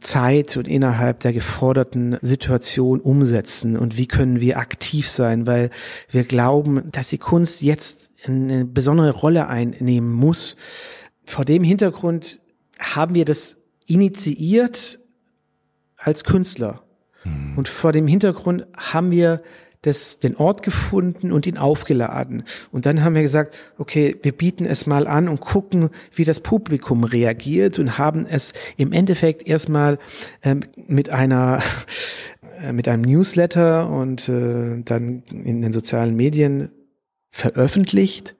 [0.00, 5.70] Zeit und innerhalb der geforderten Situation umsetzen und wie können wir aktiv sein, weil
[6.10, 10.56] wir glauben, dass die Kunst jetzt eine besondere Rolle einnehmen muss.
[11.26, 12.40] Vor dem Hintergrund
[12.78, 15.00] haben wir das initiiert
[15.96, 16.82] als Künstler.
[17.24, 17.58] Mhm.
[17.58, 19.42] Und vor dem Hintergrund haben wir
[19.82, 22.42] das, den Ort gefunden und ihn aufgeladen.
[22.72, 26.40] Und dann haben wir gesagt, okay, wir bieten es mal an und gucken, wie das
[26.40, 29.98] Publikum reagiert und haben es im Endeffekt erstmal
[30.42, 31.62] ähm, mit einer
[32.60, 36.70] äh, mit einem Newsletter und äh, dann in den sozialen Medien
[37.30, 38.36] veröffentlicht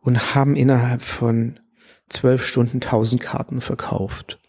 [0.00, 1.60] und haben innerhalb von
[2.08, 4.39] zwölf Stunden tausend Karten verkauft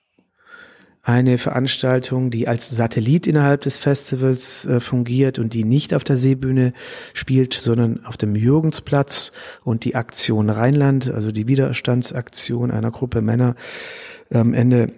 [1.04, 6.18] eine Veranstaltung, die als Satellit innerhalb des Festivals äh, fungiert und die nicht auf der
[6.18, 6.74] Seebühne
[7.14, 9.32] spielt, sondern auf dem Jürgensplatz
[9.64, 13.56] und die Aktion Rheinland, also die Widerstandsaktion einer Gruppe Männer
[14.32, 14.94] am Ende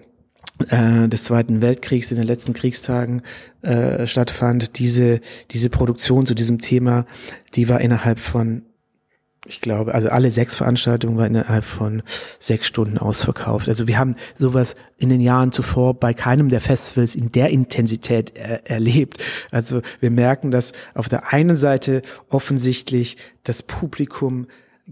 [0.69, 3.21] äh, des Zweiten Weltkriegs in den letzten Kriegstagen
[3.61, 4.77] äh, stattfand.
[4.79, 7.05] Diese, diese Produktion zu diesem Thema,
[7.55, 8.63] die war innerhalb von
[9.45, 12.01] ich glaube, also alle sechs Veranstaltungen waren innerhalb von
[12.39, 13.67] sechs Stunden ausverkauft.
[13.67, 18.37] Also wir haben sowas in den Jahren zuvor bei keinem der Festivals in der Intensität
[18.37, 19.21] er erlebt.
[19.51, 24.47] Also wir merken, dass auf der einen Seite offensichtlich das Publikum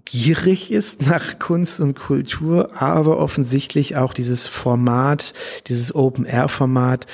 [0.06, 5.34] gierig ist nach Kunst und Kultur, aber offensichtlich auch dieses Format,
[5.68, 7.08] dieses Open-Air-Format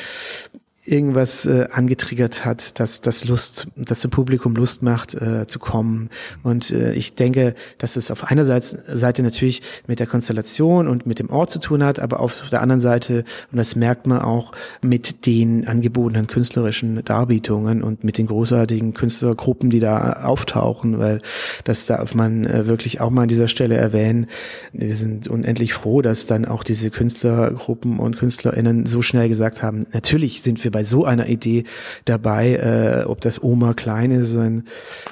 [0.87, 6.09] irgendwas äh, angetriggert hat, dass das Lust, dass dem Publikum Lust macht äh, zu kommen.
[6.43, 11.19] Und äh, ich denke, dass es auf einer Seite, natürlich mit der Konstellation und mit
[11.19, 14.53] dem Ort zu tun hat, aber auf der anderen Seite, und das merkt man auch,
[14.81, 21.21] mit den angebotenen künstlerischen Darbietungen und mit den großartigen Künstlergruppen, die da auftauchen, weil
[21.65, 24.27] das darf man äh, wirklich auch mal an dieser Stelle erwähnen.
[24.71, 29.85] Wir sind unendlich froh, dass dann auch diese Künstlergruppen und KünstlerInnen so schnell gesagt haben,
[29.91, 31.63] natürlich sind wir bei so einer Idee
[32.05, 34.65] dabei, äh, ob das Oma Klein ist, ein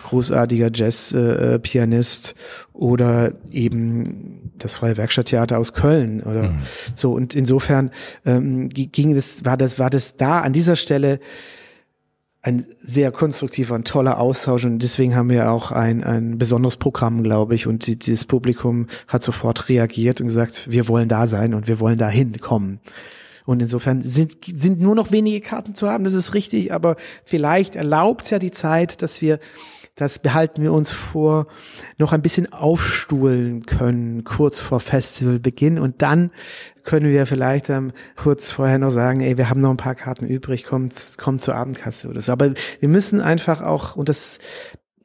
[0.04, 6.58] großartiger Jazz-Pianist äh, oder eben das Freie Werkstatttheater aus Köln oder mhm.
[6.94, 7.14] so.
[7.14, 7.90] Und insofern
[8.28, 11.20] ähm, ging das, war das, war das da an dieser Stelle
[12.44, 17.24] ein sehr konstruktiver und toller Austausch und deswegen haben wir auch ein, ein besonderes Programm,
[17.24, 21.56] glaube ich, und die, dieses Publikum hat sofort reagiert und gesagt, wir wollen da sein
[21.56, 22.82] und wir wollen da hinkommen.
[23.46, 27.76] Und insofern sind, sind nur noch wenige Karten zu haben, das ist richtig, aber vielleicht
[27.76, 29.40] erlaubt ja die Zeit, dass wir
[29.96, 31.48] das behalten wir uns vor,
[31.98, 35.80] noch ein bisschen aufstuhlen können, kurz vor Festivalbeginn.
[35.80, 36.32] Und dann
[36.84, 40.28] können wir vielleicht ähm, kurz vorher noch sagen, ey, wir haben noch ein paar Karten
[40.28, 42.34] übrig, kommt, kommt zur Abendkasse oder so.
[42.34, 44.40] Aber wir müssen einfach auch, und das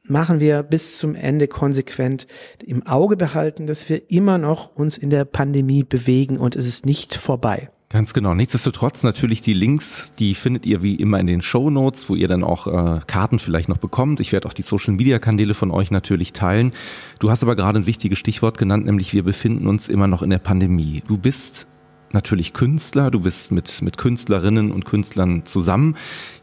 [0.02, 2.26] machen wir bis zum Ende konsequent
[2.66, 6.84] im Auge behalten, dass wir immer noch uns in der Pandemie bewegen und es ist
[6.84, 7.68] nicht vorbei.
[7.92, 8.34] Ganz genau.
[8.34, 12.28] Nichtsdestotrotz natürlich die Links, die findet ihr wie immer in den Show Notes, wo ihr
[12.28, 14.20] dann auch äh, Karten vielleicht noch bekommt.
[14.20, 16.72] Ich werde auch die Social Media Kanäle von euch natürlich teilen.
[17.18, 20.30] Du hast aber gerade ein wichtiges Stichwort genannt, nämlich wir befinden uns immer noch in
[20.30, 21.02] der Pandemie.
[21.08, 21.66] Du bist
[22.12, 25.96] natürlich Künstler, du bist mit, mit Künstlerinnen und Künstlern zusammen.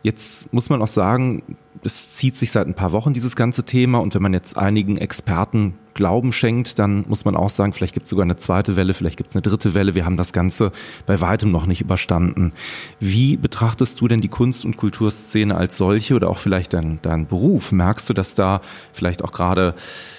[0.03, 1.43] Jetzt muss man auch sagen,
[1.81, 4.97] es zieht sich seit ein paar Wochen dieses ganze Thema und wenn man jetzt einigen
[4.97, 8.93] Experten Glauben schenkt, dann muss man auch sagen, vielleicht gibt es sogar eine zweite Welle,
[8.93, 9.95] vielleicht gibt es eine dritte Welle.
[9.95, 10.71] Wir haben das Ganze
[11.05, 12.53] bei weitem noch nicht überstanden.
[13.01, 17.27] Wie betrachtest du denn die Kunst- und Kulturszene als solche oder auch vielleicht dein, dein
[17.27, 17.73] Beruf?
[17.73, 18.62] Merkst du, dass da
[18.93, 19.75] vielleicht auch gerade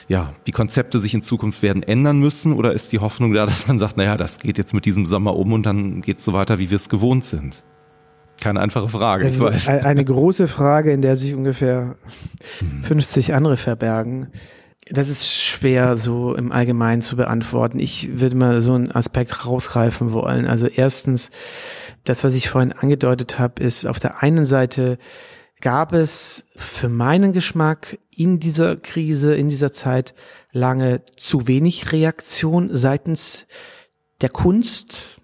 [0.08, 3.68] ja, die Konzepte sich in Zukunft werden ändern müssen oder ist die Hoffnung da, dass
[3.68, 6.32] man sagt, naja, das geht jetzt mit diesem Sommer um und dann geht es so
[6.32, 7.62] weiter, wie wir es gewohnt sind?
[8.40, 9.24] Keine einfache Frage.
[9.24, 9.68] Das ich weiß.
[9.68, 11.96] eine große Frage, in der sich ungefähr
[12.82, 14.28] 50 andere verbergen.
[14.90, 17.78] Das ist schwer so im Allgemeinen zu beantworten.
[17.78, 20.46] Ich würde mal so einen Aspekt rausgreifen wollen.
[20.46, 21.30] Also erstens,
[22.04, 24.98] das, was ich vorhin angedeutet habe, ist auf der einen Seite
[25.60, 30.14] gab es für meinen Geschmack in dieser Krise, in dieser Zeit
[30.52, 33.46] lange zu wenig Reaktion seitens
[34.20, 35.20] der Kunst,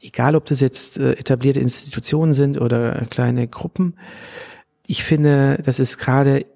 [0.00, 3.98] egal ob das jetzt äh, etablierte Institutionen sind oder kleine Gruppen.
[4.86, 6.46] Ich finde, das ist gerade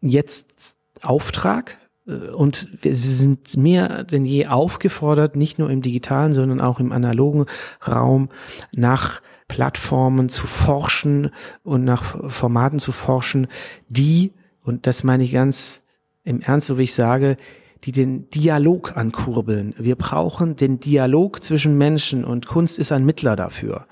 [0.00, 6.80] jetzt Auftrag und wir sind mehr denn je aufgefordert, nicht nur im digitalen, sondern auch
[6.80, 7.46] im analogen
[7.86, 8.30] Raum
[8.72, 11.30] nach Plattformen zu forschen
[11.62, 13.48] und nach Formaten zu forschen,
[13.88, 14.32] die,
[14.64, 15.82] und das meine ich ganz
[16.24, 17.36] im Ernst, so wie ich sage,
[17.84, 19.74] die den Dialog ankurbeln.
[19.78, 23.86] Wir brauchen den Dialog zwischen Menschen und Kunst ist ein Mittler dafür.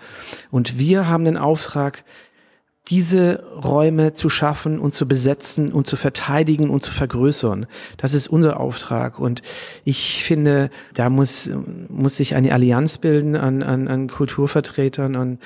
[0.51, 2.05] Und wir haben den Auftrag,
[2.91, 7.67] diese Räume zu schaffen und zu besetzen und zu verteidigen und zu vergrößern.
[7.97, 9.19] Das ist unser Auftrag.
[9.19, 9.43] Und
[9.85, 11.51] ich finde, da muss,
[11.89, 15.39] muss sich eine Allianz bilden an, an, an Kulturvertretern, an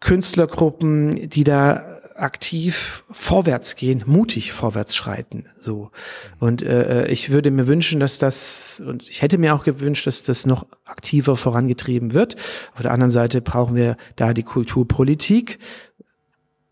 [0.00, 5.46] Künstlergruppen, die da aktiv vorwärts gehen, mutig vorwärts schreiten.
[5.58, 5.90] So
[6.38, 10.22] und äh, ich würde mir wünschen, dass das und ich hätte mir auch gewünscht, dass
[10.22, 12.36] das noch aktiver vorangetrieben wird.
[12.74, 15.58] Auf der anderen Seite brauchen wir da die Kulturpolitik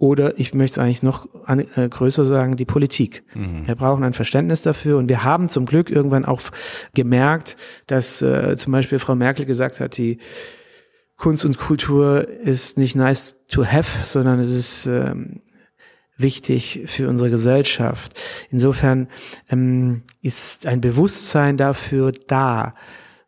[0.02, 3.22] oder ich möchte es eigentlich noch an, äh, größer sagen, die Politik.
[3.36, 3.68] Mhm.
[3.68, 6.40] Wir brauchen ein Verständnis dafür und wir haben zum Glück irgendwann auch
[6.92, 10.18] gemerkt, dass äh, zum Beispiel Frau Merkel gesagt hat, die
[11.16, 15.42] Kunst und Kultur ist nicht nice to have, sondern es ist ähm,
[16.16, 18.20] wichtig für unsere Gesellschaft.
[18.50, 19.06] Insofern
[19.50, 22.74] ähm, ist ein Bewusstsein dafür da.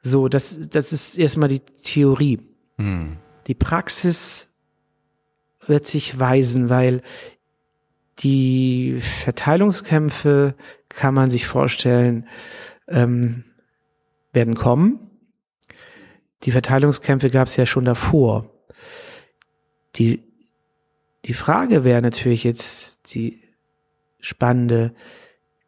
[0.02, 2.40] So, das, das ist erstmal die Theorie.
[2.78, 3.18] Mhm.
[3.46, 4.53] Die Praxis
[5.66, 7.02] wird sich weisen, weil
[8.20, 10.54] die Verteilungskämpfe
[10.88, 12.28] kann man sich vorstellen,
[12.88, 13.44] ähm,
[14.32, 15.10] werden kommen.
[16.44, 18.50] Die Verteilungskämpfe gab es ja schon davor.
[19.96, 20.22] Die,
[21.24, 23.40] die Frage wäre natürlich jetzt die
[24.20, 24.94] spannende,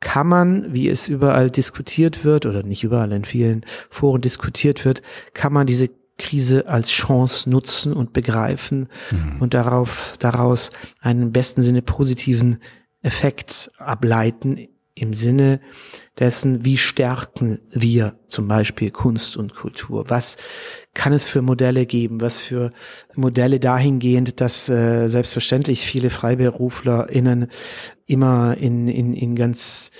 [0.01, 5.03] kann man, wie es überall diskutiert wird, oder nicht überall in vielen Foren diskutiert wird,
[5.33, 9.41] kann man diese Krise als Chance nutzen und begreifen mhm.
[9.41, 12.59] und darauf, daraus einen besten Sinne positiven
[13.03, 15.61] Effekt ableiten im Sinne
[16.19, 20.09] dessen, wie stärken wir zum Beispiel Kunst und Kultur?
[20.09, 20.39] Was
[20.95, 22.23] kann es für Modelle geben?
[22.23, 22.73] Was für
[23.15, 27.49] Modelle dahingehend, dass äh, selbstverständlich viele FreiberuflerInnen
[28.07, 29.91] immer in, in, in ganz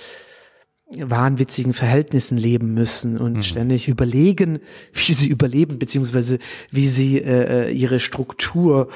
[0.95, 3.41] wahnwitzigen Verhältnissen leben müssen und mhm.
[3.41, 4.59] ständig überlegen,
[4.93, 6.39] wie sie überleben, beziehungsweise
[6.71, 8.89] wie sie äh, äh, ihre Struktur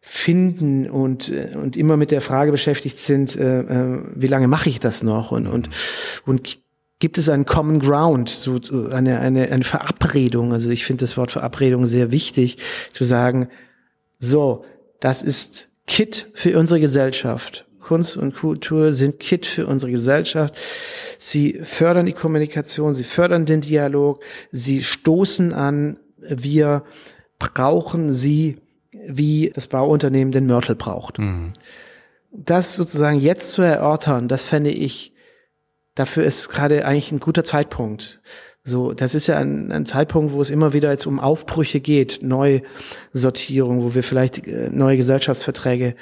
[0.00, 4.68] finden und äh, und immer mit der Frage beschäftigt sind, äh, äh, wie lange mache
[4.68, 5.68] ich das noch und und
[6.24, 6.58] und
[6.98, 8.58] gibt es einen Common Ground, so
[8.90, 10.52] eine eine eine Verabredung.
[10.52, 12.58] Also ich finde das Wort Verabredung sehr wichtig,
[12.92, 13.48] zu sagen,
[14.18, 14.64] so
[15.00, 20.56] das ist Kit für unsere Gesellschaft Kunst und Kultur sind Kit für unsere Gesellschaft.
[21.18, 26.82] Sie fördern die Kommunikation, sie fördern den Dialog, sie stoßen an, wir
[27.38, 28.58] brauchen sie,
[28.90, 31.18] wie das Bauunternehmen den Mörtel braucht.
[31.18, 31.52] Mhm.
[32.32, 35.14] das sozusagen jetzt zu erörtern, das fände ich,
[35.94, 38.20] dafür ist gerade eigentlich ein guter Zeitpunkt.
[38.68, 42.18] So, das ist ja ein, ein Zeitpunkt, wo es immer wieder jetzt um Aufbrüche geht,
[42.20, 45.94] Neusortierung, wo wir vielleicht äh, neue Gesellschaftsverträge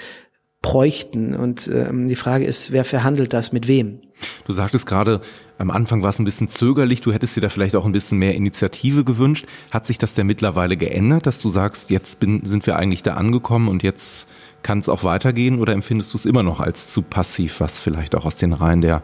[0.65, 1.37] bräuchten.
[1.37, 4.01] Und ähm, die Frage ist, wer verhandelt das mit wem?
[4.47, 5.21] Du sagtest gerade,
[5.59, 8.19] am Anfang war es ein bisschen zögerlich, du hättest dir da vielleicht auch ein bisschen
[8.19, 9.47] mehr Initiative gewünscht.
[9.71, 13.13] Hat sich das denn mittlerweile geändert, dass du sagst, jetzt bin, sind wir eigentlich da
[13.13, 14.27] angekommen und jetzt
[14.63, 18.15] kann es auch weitergehen oder empfindest du es immer noch als zu passiv, was vielleicht
[18.15, 19.03] auch aus den Reihen der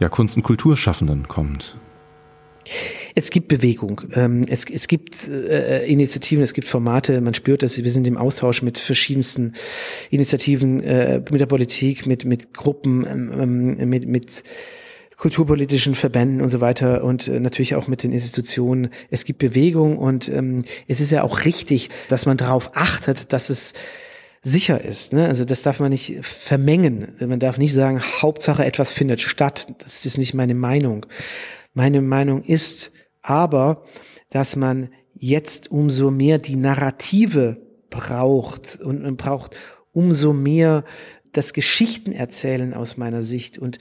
[0.00, 1.76] ja, Kunst- und Kulturschaffenden kommt?
[3.14, 7.82] Es gibt Bewegung, ähm, es, es gibt äh, Initiativen, es gibt Formate, man spürt das,
[7.82, 9.54] wir sind im Austausch mit verschiedensten
[10.10, 14.42] Initiativen, äh, mit der Politik, mit, mit Gruppen, ähm, mit, mit
[15.16, 18.90] kulturpolitischen Verbänden und so weiter und äh, natürlich auch mit den Institutionen.
[19.10, 23.50] Es gibt Bewegung und ähm, es ist ja auch richtig, dass man darauf achtet, dass
[23.50, 23.74] es
[24.42, 25.12] sicher ist.
[25.12, 25.26] Ne?
[25.26, 27.08] Also das darf man nicht vermengen.
[27.18, 29.66] Man darf nicht sagen, Hauptsache etwas findet statt.
[29.78, 31.04] Das ist nicht meine Meinung.
[31.74, 33.84] Meine Meinung ist aber,
[34.30, 37.58] dass man jetzt umso mehr die Narrative
[37.90, 39.56] braucht und man braucht
[39.92, 40.84] umso mehr
[41.32, 43.58] das Geschichtenerzählen aus meiner Sicht.
[43.58, 43.78] Und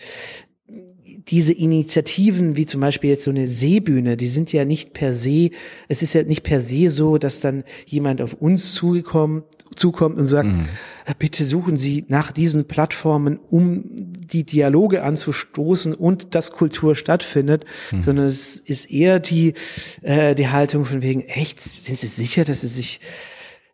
[1.05, 5.51] diese Initiativen, wie zum Beispiel jetzt so eine Seebühne, die sind ja nicht per se,
[5.87, 9.43] es ist ja nicht per se so, dass dann jemand auf uns zugekommen,
[9.75, 10.65] zukommt und sagt, mhm.
[11.19, 18.01] Bitte suchen Sie nach diesen Plattformen, um die Dialoge anzustoßen und dass Kultur stattfindet, mhm.
[18.01, 19.53] sondern es ist eher die,
[20.01, 22.99] äh, die Haltung von wegen, echt, sind Sie sicher, dass Sie sich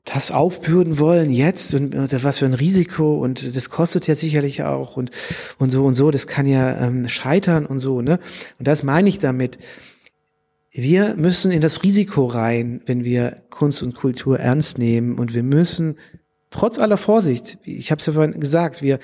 [0.06, 4.64] das aufbürden wollen jetzt und, und was für ein Risiko und das kostet ja sicherlich
[4.64, 5.12] auch und
[5.60, 8.20] und so und so, das kann ja ähm, scheitern und so, ne?
[8.60, 9.58] Und das meine ich damit.
[10.72, 15.44] Wir müssen in das Risiko rein, wenn wir Kunst und Kultur ernst nehmen und wir
[15.44, 15.98] müssen
[16.54, 19.00] trotz aller Vorsicht, ich habe es ja vorhin gesagt, wir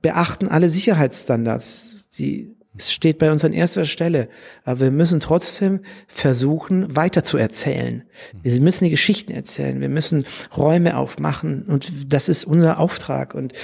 [0.00, 4.28] beachten alle Sicherheitsstandards, die es steht bei uns an erster Stelle.
[4.64, 8.02] Aber wir müssen trotzdem versuchen, weiter zu erzählen.
[8.42, 9.80] Wir müssen die Geschichten erzählen.
[9.80, 11.62] Wir müssen Räume aufmachen.
[11.62, 13.34] Und das ist unser Auftrag.
[13.34, 13.54] Und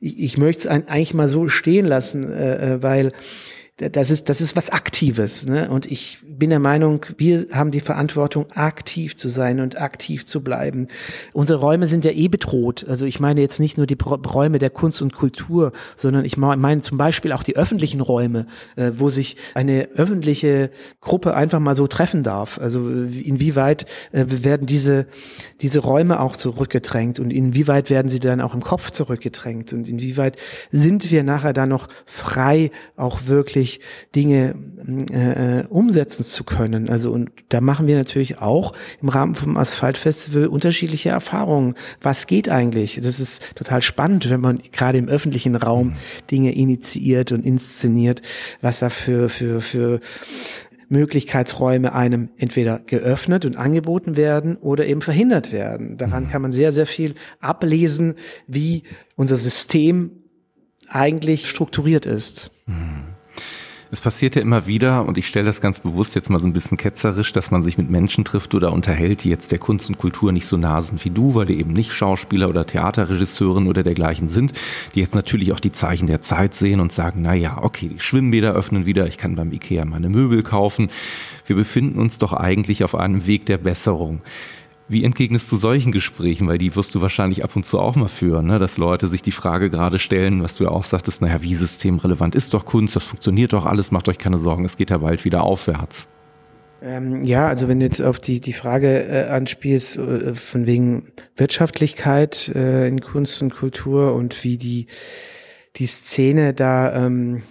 [0.00, 3.12] ich, ich möchte es eigentlich mal so stehen lassen, äh, äh weil
[3.78, 5.46] das ist, das ist was Aktives.
[5.46, 5.70] Ne?
[5.70, 10.42] Und ich bin der Meinung, wir haben die Verantwortung, aktiv zu sein und aktiv zu
[10.42, 10.88] bleiben.
[11.32, 12.84] Unsere Räume sind ja eh bedroht.
[12.88, 16.80] Also ich meine jetzt nicht nur die Räume der Kunst und Kultur, sondern ich meine
[16.80, 21.86] zum Beispiel auch die öffentlichen Räume, äh, wo sich eine öffentliche Gruppe einfach mal so
[21.86, 22.58] treffen darf.
[22.58, 25.06] Also inwieweit äh, werden diese,
[25.60, 30.36] diese Räume auch zurückgedrängt und inwieweit werden sie dann auch im Kopf zurückgedrängt und inwieweit
[30.72, 33.80] sind wir nachher da noch frei, auch wirklich wirklich
[34.14, 34.54] Dinge
[35.12, 36.88] äh, umsetzen zu können.
[36.88, 41.74] Also und da machen wir natürlich auch im Rahmen vom Asphaltfestival unterschiedliche Erfahrungen.
[42.00, 43.00] Was geht eigentlich?
[43.02, 45.94] Das ist total spannend, wenn man gerade im öffentlichen Raum
[46.30, 48.22] Dinge initiiert und inszeniert,
[48.60, 50.00] was da für, für, für
[50.88, 55.98] Möglichkeitsräume einem entweder geöffnet und angeboten werden oder eben verhindert werden.
[55.98, 56.28] Daran mhm.
[56.28, 58.14] kann man sehr, sehr viel ablesen,
[58.46, 58.84] wie
[59.16, 60.12] unser System
[60.88, 62.50] eigentlich strukturiert ist.
[62.66, 63.17] Mhm.
[63.90, 66.52] Es passiert ja immer wieder, und ich stelle das ganz bewusst jetzt mal so ein
[66.52, 69.96] bisschen ketzerisch, dass man sich mit Menschen trifft oder unterhält, die jetzt der Kunst und
[69.96, 73.82] Kultur nicht so nah sind wie du, weil die eben nicht Schauspieler oder Theaterregisseurin oder
[73.82, 74.52] dergleichen sind,
[74.94, 77.98] die jetzt natürlich auch die Zeichen der Zeit sehen und sagen, na ja, okay, die
[77.98, 80.90] Schwimmbäder öffnen wieder, ich kann beim Ikea meine Möbel kaufen.
[81.46, 84.20] Wir befinden uns doch eigentlich auf einem Weg der Besserung.
[84.90, 86.48] Wie entgegnest du solchen Gesprächen?
[86.48, 88.58] Weil die wirst du wahrscheinlich ab und zu auch mal führen, ne?
[88.58, 92.34] dass Leute sich die Frage gerade stellen, was du ja auch sagtest, naja, wie systemrelevant
[92.34, 95.26] ist doch Kunst, das funktioniert doch alles, macht euch keine Sorgen, es geht ja bald
[95.26, 96.08] wieder aufwärts.
[96.80, 101.08] Ähm, ja, also wenn du jetzt auf die, die Frage äh, anspielst, äh, von wegen
[101.36, 104.86] Wirtschaftlichkeit äh, in Kunst und Kultur und wie die,
[105.76, 107.42] die Szene da ähm,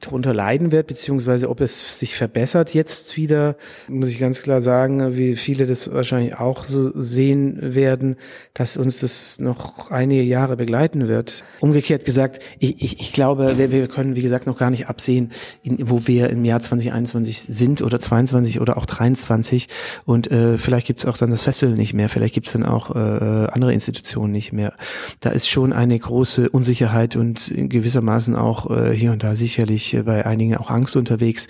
[0.00, 3.56] drunter leiden wird, beziehungsweise ob es sich verbessert jetzt wieder,
[3.88, 8.16] muss ich ganz klar sagen, wie viele das wahrscheinlich auch so sehen werden,
[8.54, 11.44] dass uns das noch einige Jahre begleiten wird.
[11.60, 15.30] Umgekehrt gesagt, ich, ich, ich glaube, wir, wir können, wie gesagt, noch gar nicht absehen,
[15.62, 19.68] in, wo wir im Jahr 2021 sind oder 22 oder auch 23
[20.04, 22.64] und äh, vielleicht gibt es auch dann das Festival nicht mehr, vielleicht gibt es dann
[22.64, 24.72] auch äh, andere Institutionen nicht mehr.
[25.20, 30.24] Da ist schon eine große Unsicherheit und gewissermaßen auch äh, hier und da sicherlich bei
[30.26, 31.46] einigen auch Angst unterwegs.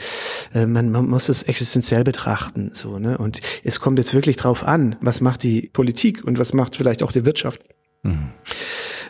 [0.55, 3.19] Äh, man, man muss es existenziell betrachten, so, ne?
[3.19, 7.03] Und es kommt jetzt wirklich drauf an, was macht die Politik und was macht vielleicht
[7.03, 7.61] auch die Wirtschaft.
[8.03, 8.31] Mhm.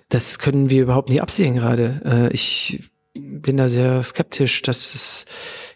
[0.08, 2.02] Das können wir überhaupt nicht absehen gerade.
[2.04, 5.26] Äh, ich bin da sehr skeptisch, dass es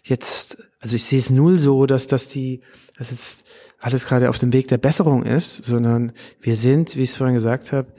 [0.03, 2.61] jetzt, also ich sehe es null so, dass, dass die,
[2.97, 3.45] dass jetzt
[3.79, 7.35] alles gerade auf dem Weg der Besserung ist, sondern wir sind, wie ich es vorhin
[7.35, 7.93] gesagt habe,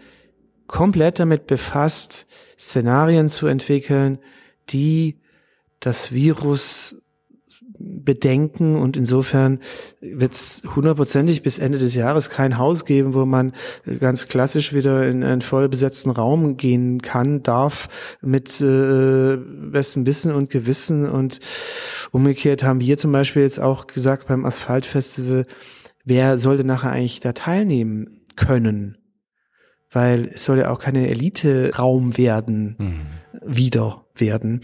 [0.66, 2.26] komplett damit befasst,
[2.58, 4.18] Szenarien zu entwickeln,
[4.70, 5.20] die
[5.86, 7.00] das Virus
[7.78, 9.60] bedenken und insofern
[10.00, 13.52] wird es hundertprozentig bis Ende des Jahres kein Haus geben, wo man
[14.00, 20.34] ganz klassisch wieder in einen voll besetzten Raum gehen kann, darf mit äh, bestem Wissen
[20.34, 21.38] und Gewissen und
[22.10, 25.46] umgekehrt haben wir zum Beispiel jetzt auch gesagt beim Asphaltfestival,
[26.04, 28.98] wer sollte nachher eigentlich da teilnehmen können?
[29.92, 33.00] Weil es soll ja auch keine Elite-Raum werden, mhm.
[33.44, 34.62] wieder werden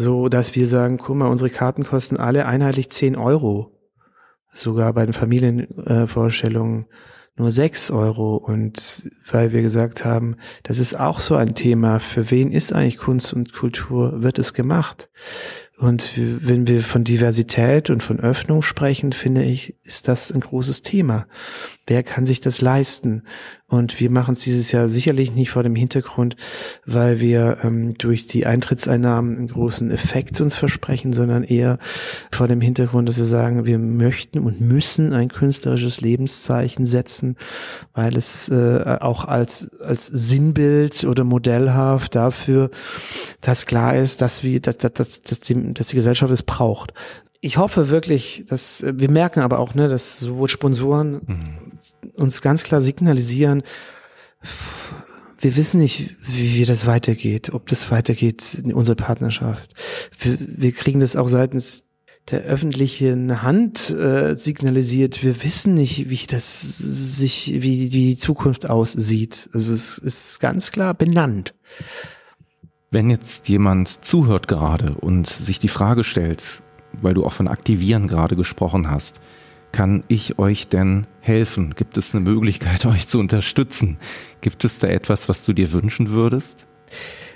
[0.00, 3.76] so dass wir sagen, guck mal, unsere Karten kosten alle einheitlich 10 Euro.
[4.52, 6.86] Sogar bei den Familienvorstellungen
[7.36, 8.36] nur 6 Euro.
[8.36, 12.98] Und weil wir gesagt haben, das ist auch so ein Thema, für wen ist eigentlich
[12.98, 15.10] Kunst und Kultur, wird es gemacht?
[15.80, 20.82] Und wenn wir von Diversität und von Öffnung sprechen, finde ich, ist das ein großes
[20.82, 21.26] Thema.
[21.86, 23.22] Wer kann sich das leisten?
[23.66, 26.34] Und wir machen es dieses Jahr sicherlich nicht vor dem Hintergrund,
[26.84, 31.78] weil wir ähm, durch die Eintrittseinnahmen einen großen Effekt uns versprechen, sondern eher
[32.32, 37.36] vor dem Hintergrund, dass wir sagen, wir möchten und müssen ein künstlerisches Lebenszeichen setzen,
[37.94, 42.70] weil es äh, auch als, als Sinnbild oder modellhaft dafür,
[43.40, 46.92] dass klar ist, dass wir, dass, dass, dass, dass, die, dass die Gesellschaft es braucht
[47.40, 52.12] ich hoffe wirklich, dass wir merken aber auch, ne, dass sowohl Sponsoren mhm.
[52.14, 53.62] uns ganz klar signalisieren,
[55.38, 59.72] wir wissen nicht, wie, wie das weitergeht, ob das weitergeht in unserer Partnerschaft.
[60.18, 61.86] Wir, wir kriegen das auch seitens
[62.30, 65.24] der öffentlichen Hand äh, signalisiert.
[65.24, 69.48] Wir wissen nicht, wie das sich, wie, wie die Zukunft aussieht.
[69.54, 71.54] Also es ist ganz klar benannt.
[72.92, 76.62] Wenn jetzt jemand zuhört gerade und sich die Frage stellt,
[77.00, 79.20] weil du auch von Aktivieren gerade gesprochen hast.
[79.70, 81.74] Kann ich euch denn helfen?
[81.76, 83.98] Gibt es eine Möglichkeit, euch zu unterstützen?
[84.40, 86.66] Gibt es da etwas, was du dir wünschen würdest?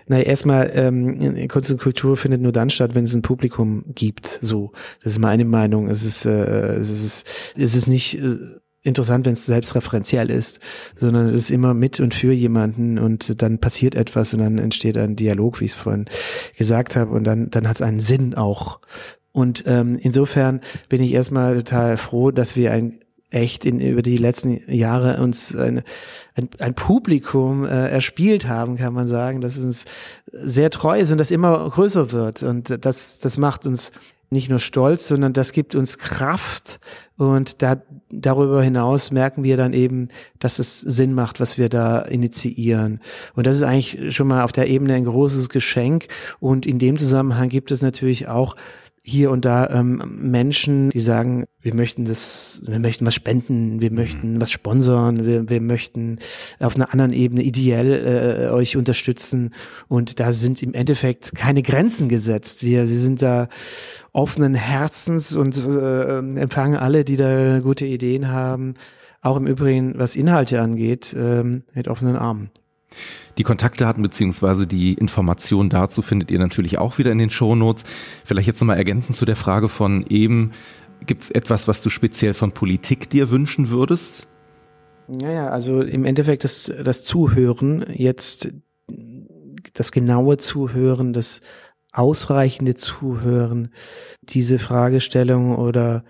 [0.08, 4.26] Na, erstmal, ähm, Kunst und Kultur findet nur dann statt, wenn es ein Publikum gibt.
[4.26, 4.72] So,
[5.04, 5.88] das ist meine Meinung.
[5.88, 8.36] Es ist, äh, es ist, es ist nicht äh,
[8.84, 10.60] interessant, wenn es selbstreferenziell ist,
[10.94, 14.96] sondern es ist immer mit und für jemanden und dann passiert etwas und dann entsteht
[14.96, 16.04] ein Dialog, wie ich es vorhin
[16.56, 18.80] gesagt habe, und dann, dann hat es einen Sinn auch.
[19.32, 24.16] Und ähm, insofern bin ich erstmal total froh, dass wir ein echt in, über die
[24.16, 25.82] letzten Jahre uns ein,
[26.36, 29.86] ein, ein Publikum äh, erspielt haben, kann man sagen, dass uns
[30.32, 32.44] sehr treu ist und das immer größer wird.
[32.44, 33.90] Und das, das macht uns
[34.30, 36.80] nicht nur stolz, sondern das gibt uns Kraft.
[37.16, 40.08] Und da, darüber hinaus merken wir dann eben,
[40.38, 43.00] dass es Sinn macht, was wir da initiieren.
[43.34, 46.08] Und das ist eigentlich schon mal auf der Ebene ein großes Geschenk.
[46.40, 48.56] Und in dem Zusammenhang gibt es natürlich auch
[49.06, 53.90] hier und da ähm, Menschen, die sagen, wir möchten das, wir möchten was spenden, wir
[53.90, 53.96] mhm.
[53.96, 56.18] möchten was sponsern, wir, wir möchten
[56.58, 59.52] auf einer anderen Ebene ideell äh, euch unterstützen
[59.88, 62.62] und da sind im Endeffekt keine Grenzen gesetzt.
[62.62, 63.48] Wir, sie sind da
[64.12, 68.72] offenen Herzens und äh, empfangen alle, die da gute Ideen haben,
[69.20, 72.50] auch im Übrigen, was Inhalte angeht, äh, mit offenen Armen.
[73.38, 77.84] Die Kontaktdaten beziehungsweise die Informationen dazu findet ihr natürlich auch wieder in den Shownotes.
[78.24, 80.52] Vielleicht jetzt nochmal ergänzend zu der Frage von eben,
[81.04, 84.28] gibt es etwas, was du speziell von Politik dir wünschen würdest?
[85.20, 88.52] Ja, ja, also im Endeffekt das, das Zuhören, jetzt
[89.74, 91.40] das genaue Zuhören, das
[91.92, 93.70] ausreichende Zuhören,
[94.22, 96.04] diese Fragestellung oder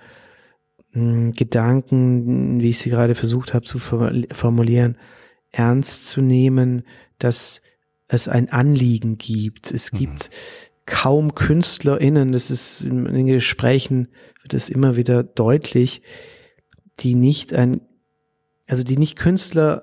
[0.93, 4.97] mh, hm, Gedanken, wie ich sie gerade versucht habe zu formulieren,
[5.55, 6.83] ernst zu nehmen,
[7.19, 7.63] dass
[8.09, 9.71] es ein Anliegen gibt.
[9.71, 9.99] Es mhm.
[9.99, 10.31] gibt
[10.87, 14.09] kaum KünstlerInnen, das ist in den Gesprächen
[14.43, 16.03] wird es immer wieder deutlich,
[17.01, 17.81] die nicht ein,
[18.69, 19.81] also die nicht Künstlerin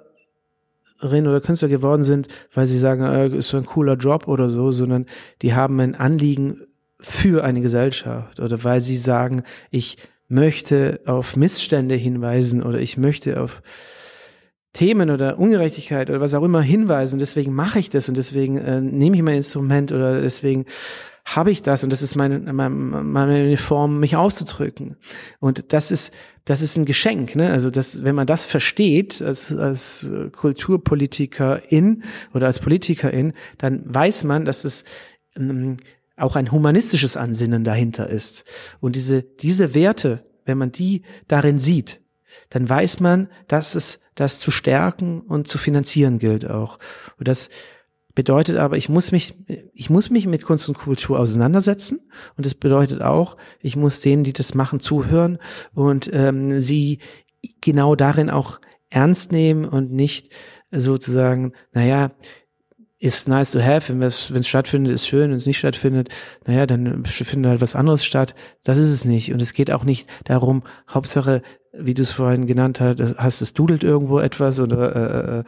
[1.01, 4.71] oder Künstler geworden sind, weil sie sagen, äh, ist so ein cooler Job oder so,
[4.71, 5.07] sondern
[5.41, 6.61] die haben ein Anliegen
[6.99, 9.41] für eine Gesellschaft oder weil sie sagen,
[9.71, 9.97] ich
[10.27, 13.63] möchte auf Missstände hinweisen oder ich möchte auf
[14.73, 17.15] Themen oder Ungerechtigkeit oder was auch immer hinweisen.
[17.15, 20.65] Und deswegen mache ich das und deswegen äh, nehme ich mein Instrument oder deswegen
[21.25, 24.97] habe ich das und das ist meine, meine, meine Form, mich auszudrücken.
[25.39, 26.13] Und das ist,
[26.45, 27.35] das ist ein Geschenk.
[27.35, 27.51] Ne?
[27.51, 32.03] Also das, wenn man das versteht als, als Kulturpolitikerin
[32.33, 34.83] oder als Politikerin, dann weiß man, dass es
[35.35, 35.77] ähm,
[36.17, 38.45] auch ein humanistisches Ansinnen dahinter ist.
[38.79, 42.01] Und diese, diese Werte, wenn man die darin sieht,
[42.49, 46.79] dann weiß man, dass es das zu stärken und zu finanzieren gilt auch.
[47.17, 47.49] Und das
[48.13, 49.35] bedeutet aber, ich muss mich,
[49.73, 51.99] ich muss mich mit Kunst und Kultur auseinandersetzen.
[52.35, 55.37] Und das bedeutet auch, ich muss denen, die das machen, zuhören
[55.73, 56.99] und ähm, sie
[57.61, 58.59] genau darin auch
[58.89, 60.29] ernst nehmen und nicht
[60.71, 62.11] sozusagen, naja,
[62.99, 66.09] ist nice to have, wenn es stattfindet, ist schön, wenn es nicht stattfindet,
[66.45, 68.35] naja, dann findet halt was anderes statt.
[68.63, 69.33] Das ist es nicht.
[69.33, 71.41] Und es geht auch nicht darum, Hauptsache,
[71.85, 75.43] wie du es vorhin genannt hast, es dudelt irgendwo etwas oder äh, äh,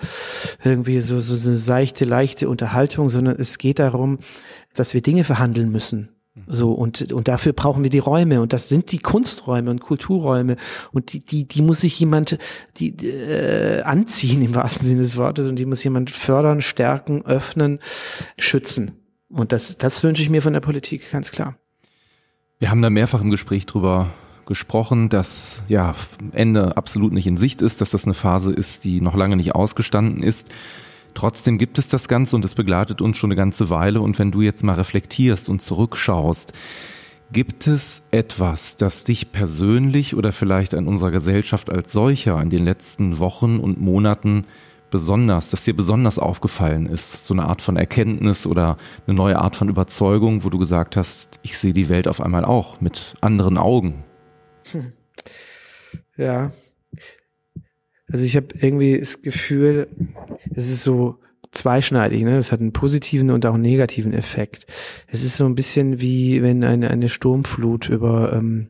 [0.63, 4.19] irgendwie so, so, so eine seichte, leichte Unterhaltung, sondern es geht darum,
[4.73, 6.09] dass wir Dinge verhandeln müssen.
[6.47, 8.41] So, und, und dafür brauchen wir die Räume.
[8.41, 10.55] Und das sind die Kunsträume und Kulturräume.
[10.91, 12.39] Und die, die, die muss sich jemand
[12.77, 15.47] die, äh, anziehen im wahrsten Sinne des Wortes.
[15.47, 17.79] Und die muss jemand fördern, stärken, öffnen,
[18.39, 18.93] schützen.
[19.29, 21.55] Und das, das wünsche ich mir von der Politik, ganz klar.
[22.57, 24.11] Wir haben da mehrfach im Gespräch drüber
[24.46, 25.94] gesprochen, dass ja
[26.32, 29.56] Ende absolut nicht in Sicht ist, dass das eine Phase ist, die noch lange nicht
[29.56, 30.52] ausgestanden ist.
[31.14, 34.02] Trotzdem gibt es das Ganze und es begleitet uns schon eine ganze Weile.
[34.02, 36.54] Und wenn du jetzt mal reflektierst und zurückschaust,
[37.32, 42.64] gibt es etwas, das dich persönlich oder vielleicht an unserer Gesellschaft als solcher in den
[42.64, 44.46] letzten Wochen und Monaten
[44.91, 47.26] besonders, das dir besonders aufgefallen ist?
[47.26, 48.78] So eine Art von Erkenntnis oder
[49.08, 52.46] eine neue Art von Überzeugung, wo du gesagt hast, ich sehe die Welt auf einmal
[52.46, 54.04] auch mit anderen Augen.
[56.16, 56.51] Ja,
[58.11, 59.88] also ich habe irgendwie das Gefühl,
[60.53, 61.18] es ist so
[61.51, 62.38] zweischneidig, ne?
[62.38, 64.68] Es hat einen positiven und auch einen negativen Effekt.
[65.07, 68.70] Es ist so ein bisschen wie wenn eine, eine Sturmflut über ähm,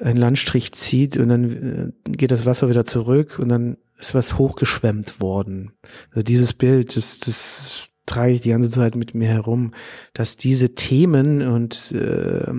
[0.00, 4.38] einen Landstrich zieht und dann äh, geht das Wasser wieder zurück und dann ist was
[4.38, 5.72] hochgeschwemmt worden.
[6.10, 9.72] Also dieses Bild, das, das trage ich die ganze Zeit mit mir herum,
[10.12, 12.52] dass diese Themen und äh,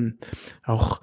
[0.63, 1.01] auch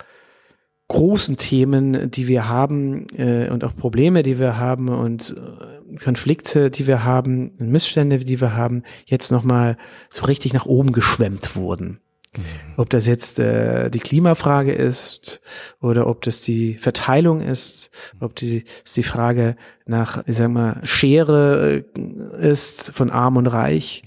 [0.89, 6.71] großen Themen, die wir haben äh, und auch Probleme, die wir haben und äh, Konflikte,
[6.71, 9.77] die wir haben, Missstände, die wir haben, jetzt nochmal
[10.11, 12.01] so richtig nach oben geschwemmt wurden.
[12.37, 12.43] Mhm.
[12.77, 15.41] Ob das jetzt äh, die Klimafrage ist
[15.81, 19.57] oder ob das die Verteilung ist, ob die, ist die Frage
[19.87, 24.03] nach, ich sag mal, Schere äh, ist von Arm und Reich,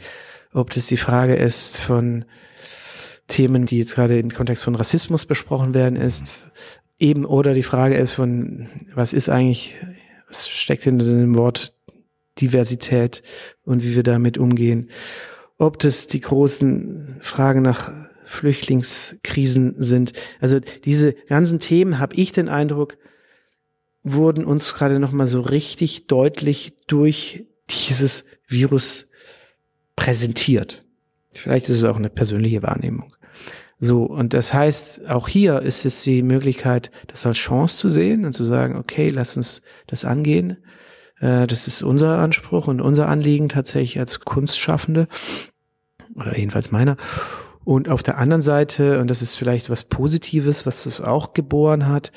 [0.54, 2.26] ob das die Frage ist von
[3.28, 6.52] Themen, die jetzt gerade im Kontext von Rassismus besprochen werden, ist
[7.00, 9.76] eben oder die Frage ist von, was ist eigentlich,
[10.28, 11.74] was steckt hinter dem Wort
[12.40, 13.24] Diversität
[13.64, 14.90] und wie wir damit umgehen.
[15.58, 17.92] Ob das die großen Fragen nach
[18.26, 20.14] Flüchtlingskrisen sind.
[20.42, 22.98] Also diese ganzen Themen, habe ich den Eindruck,
[24.04, 29.08] wurden uns gerade noch mal so richtig deutlich durch dieses Virus
[29.96, 30.85] präsentiert.
[31.40, 33.16] Vielleicht ist es auch eine persönliche Wahrnehmung.
[33.78, 38.26] So, und das heißt, auch hier ist es die Möglichkeit, das als Chance zu sehen
[38.26, 40.58] und zu sagen, okay, lass uns das angehen.
[41.20, 45.08] Äh, das ist unser Anspruch und unser Anliegen tatsächlich als Kunstschaffende
[46.16, 46.96] oder jedenfalls meiner.
[47.66, 51.88] Und auf der anderen Seite, und das ist vielleicht was Positives, was es auch geboren
[51.88, 52.12] hat,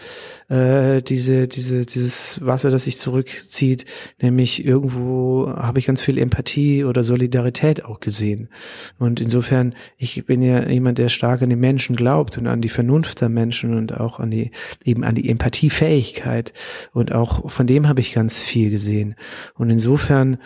[0.50, 3.86] äh, diese, diese, dieses Wasser, das sich zurückzieht,
[4.20, 8.50] nämlich irgendwo habe ich ganz viel Empathie oder Solidarität auch gesehen.
[8.98, 12.68] Und insofern, ich bin ja jemand, der stark an die Menschen glaubt und an die
[12.68, 14.50] Vernunft der Menschen und auch an die,
[14.84, 16.52] eben an die Empathiefähigkeit.
[16.92, 19.14] Und auch von dem habe ich ganz viel gesehen.
[19.54, 20.36] Und insofern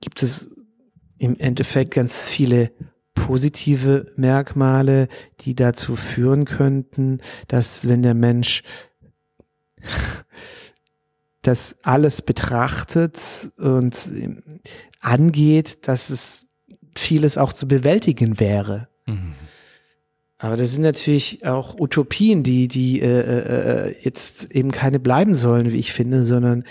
[0.00, 0.56] gibt es
[1.18, 2.72] im Endeffekt ganz viele
[3.14, 5.08] positive Merkmale,
[5.40, 8.62] die dazu führen könnten, dass wenn der Mensch
[11.42, 14.12] das alles betrachtet und
[15.00, 16.46] angeht, dass es
[16.96, 18.88] vieles auch zu bewältigen wäre.
[19.06, 19.34] Mhm.
[20.42, 25.36] Aber das sind natürlich auch Utopien, die, die äh, äh, äh, jetzt eben keine bleiben
[25.36, 26.64] sollen, wie ich finde, sondern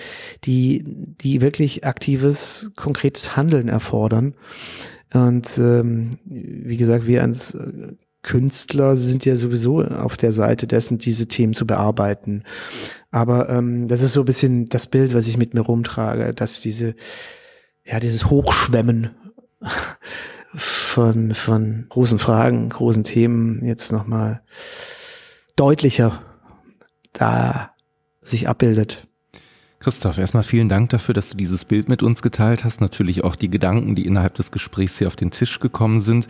[0.43, 4.33] die, die wirklich aktives, konkretes Handeln erfordern.
[5.13, 7.57] Und ähm, wie gesagt, wir als
[8.23, 12.43] Künstler sind ja sowieso auf der Seite dessen, diese Themen zu bearbeiten.
[13.09, 16.61] Aber ähm, das ist so ein bisschen das Bild, was ich mit mir rumtrage, dass
[16.61, 16.95] diese,
[17.83, 19.09] ja, dieses Hochschwemmen
[20.53, 24.41] von, von großen Fragen, großen Themen jetzt nochmal
[25.55, 26.21] deutlicher
[27.13, 27.71] da
[28.21, 29.07] sich abbildet.
[29.81, 32.81] Christoph, erstmal vielen Dank dafür, dass du dieses Bild mit uns geteilt hast.
[32.81, 36.27] Natürlich auch die Gedanken, die innerhalb des Gesprächs hier auf den Tisch gekommen sind.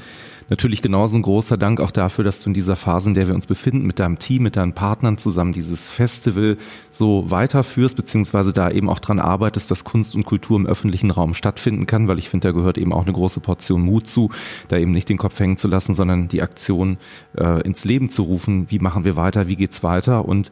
[0.50, 3.36] Natürlich genauso ein großer Dank auch dafür, dass du in dieser Phase, in der wir
[3.36, 6.56] uns befinden, mit deinem Team, mit deinen Partnern zusammen dieses Festival
[6.92, 11.34] so weiterführst, beziehungsweise da eben auch dran arbeitest, dass Kunst und Kultur im öffentlichen Raum
[11.34, 14.30] stattfinden kann, weil ich finde, da gehört eben auch eine große Portion Mut zu,
[14.70, 17.00] da eben nicht den Kopf hängen zu lassen, sondern die Aktion
[17.38, 18.72] äh, ins Leben zu rufen.
[18.72, 19.50] Wie machen wir weiter?
[19.50, 20.24] Wie geht's weiter?
[20.24, 20.52] Und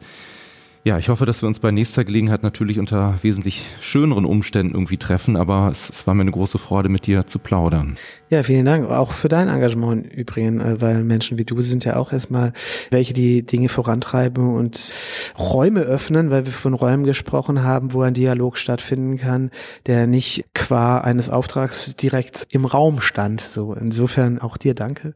[0.82, 4.96] Ja, ich hoffe, dass wir uns bei nächster Gelegenheit natürlich unter wesentlich schöneren Umständen irgendwie
[4.96, 7.96] treffen, aber es, es war mir eine große Freude, mit dir zu plaudern.
[8.30, 8.88] Ja, vielen Dank.
[8.88, 12.54] Auch für dein Engagement im Übrigen, äh, weil Menschen wie du sind ja auch erstmal
[12.90, 14.94] welche, die Dinge vorantreiben und
[15.38, 19.50] Räume öffnen, weil wir von Räumen gesprochen haben, wo ein Dialog stattfinden kann,
[19.84, 23.42] der nicht qua eines Auftrags direkt im Raum stand.
[23.42, 25.14] So, insofern auch dir danke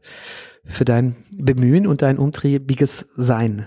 [0.63, 3.65] für dein Bemühen und dein umtriebiges Sein.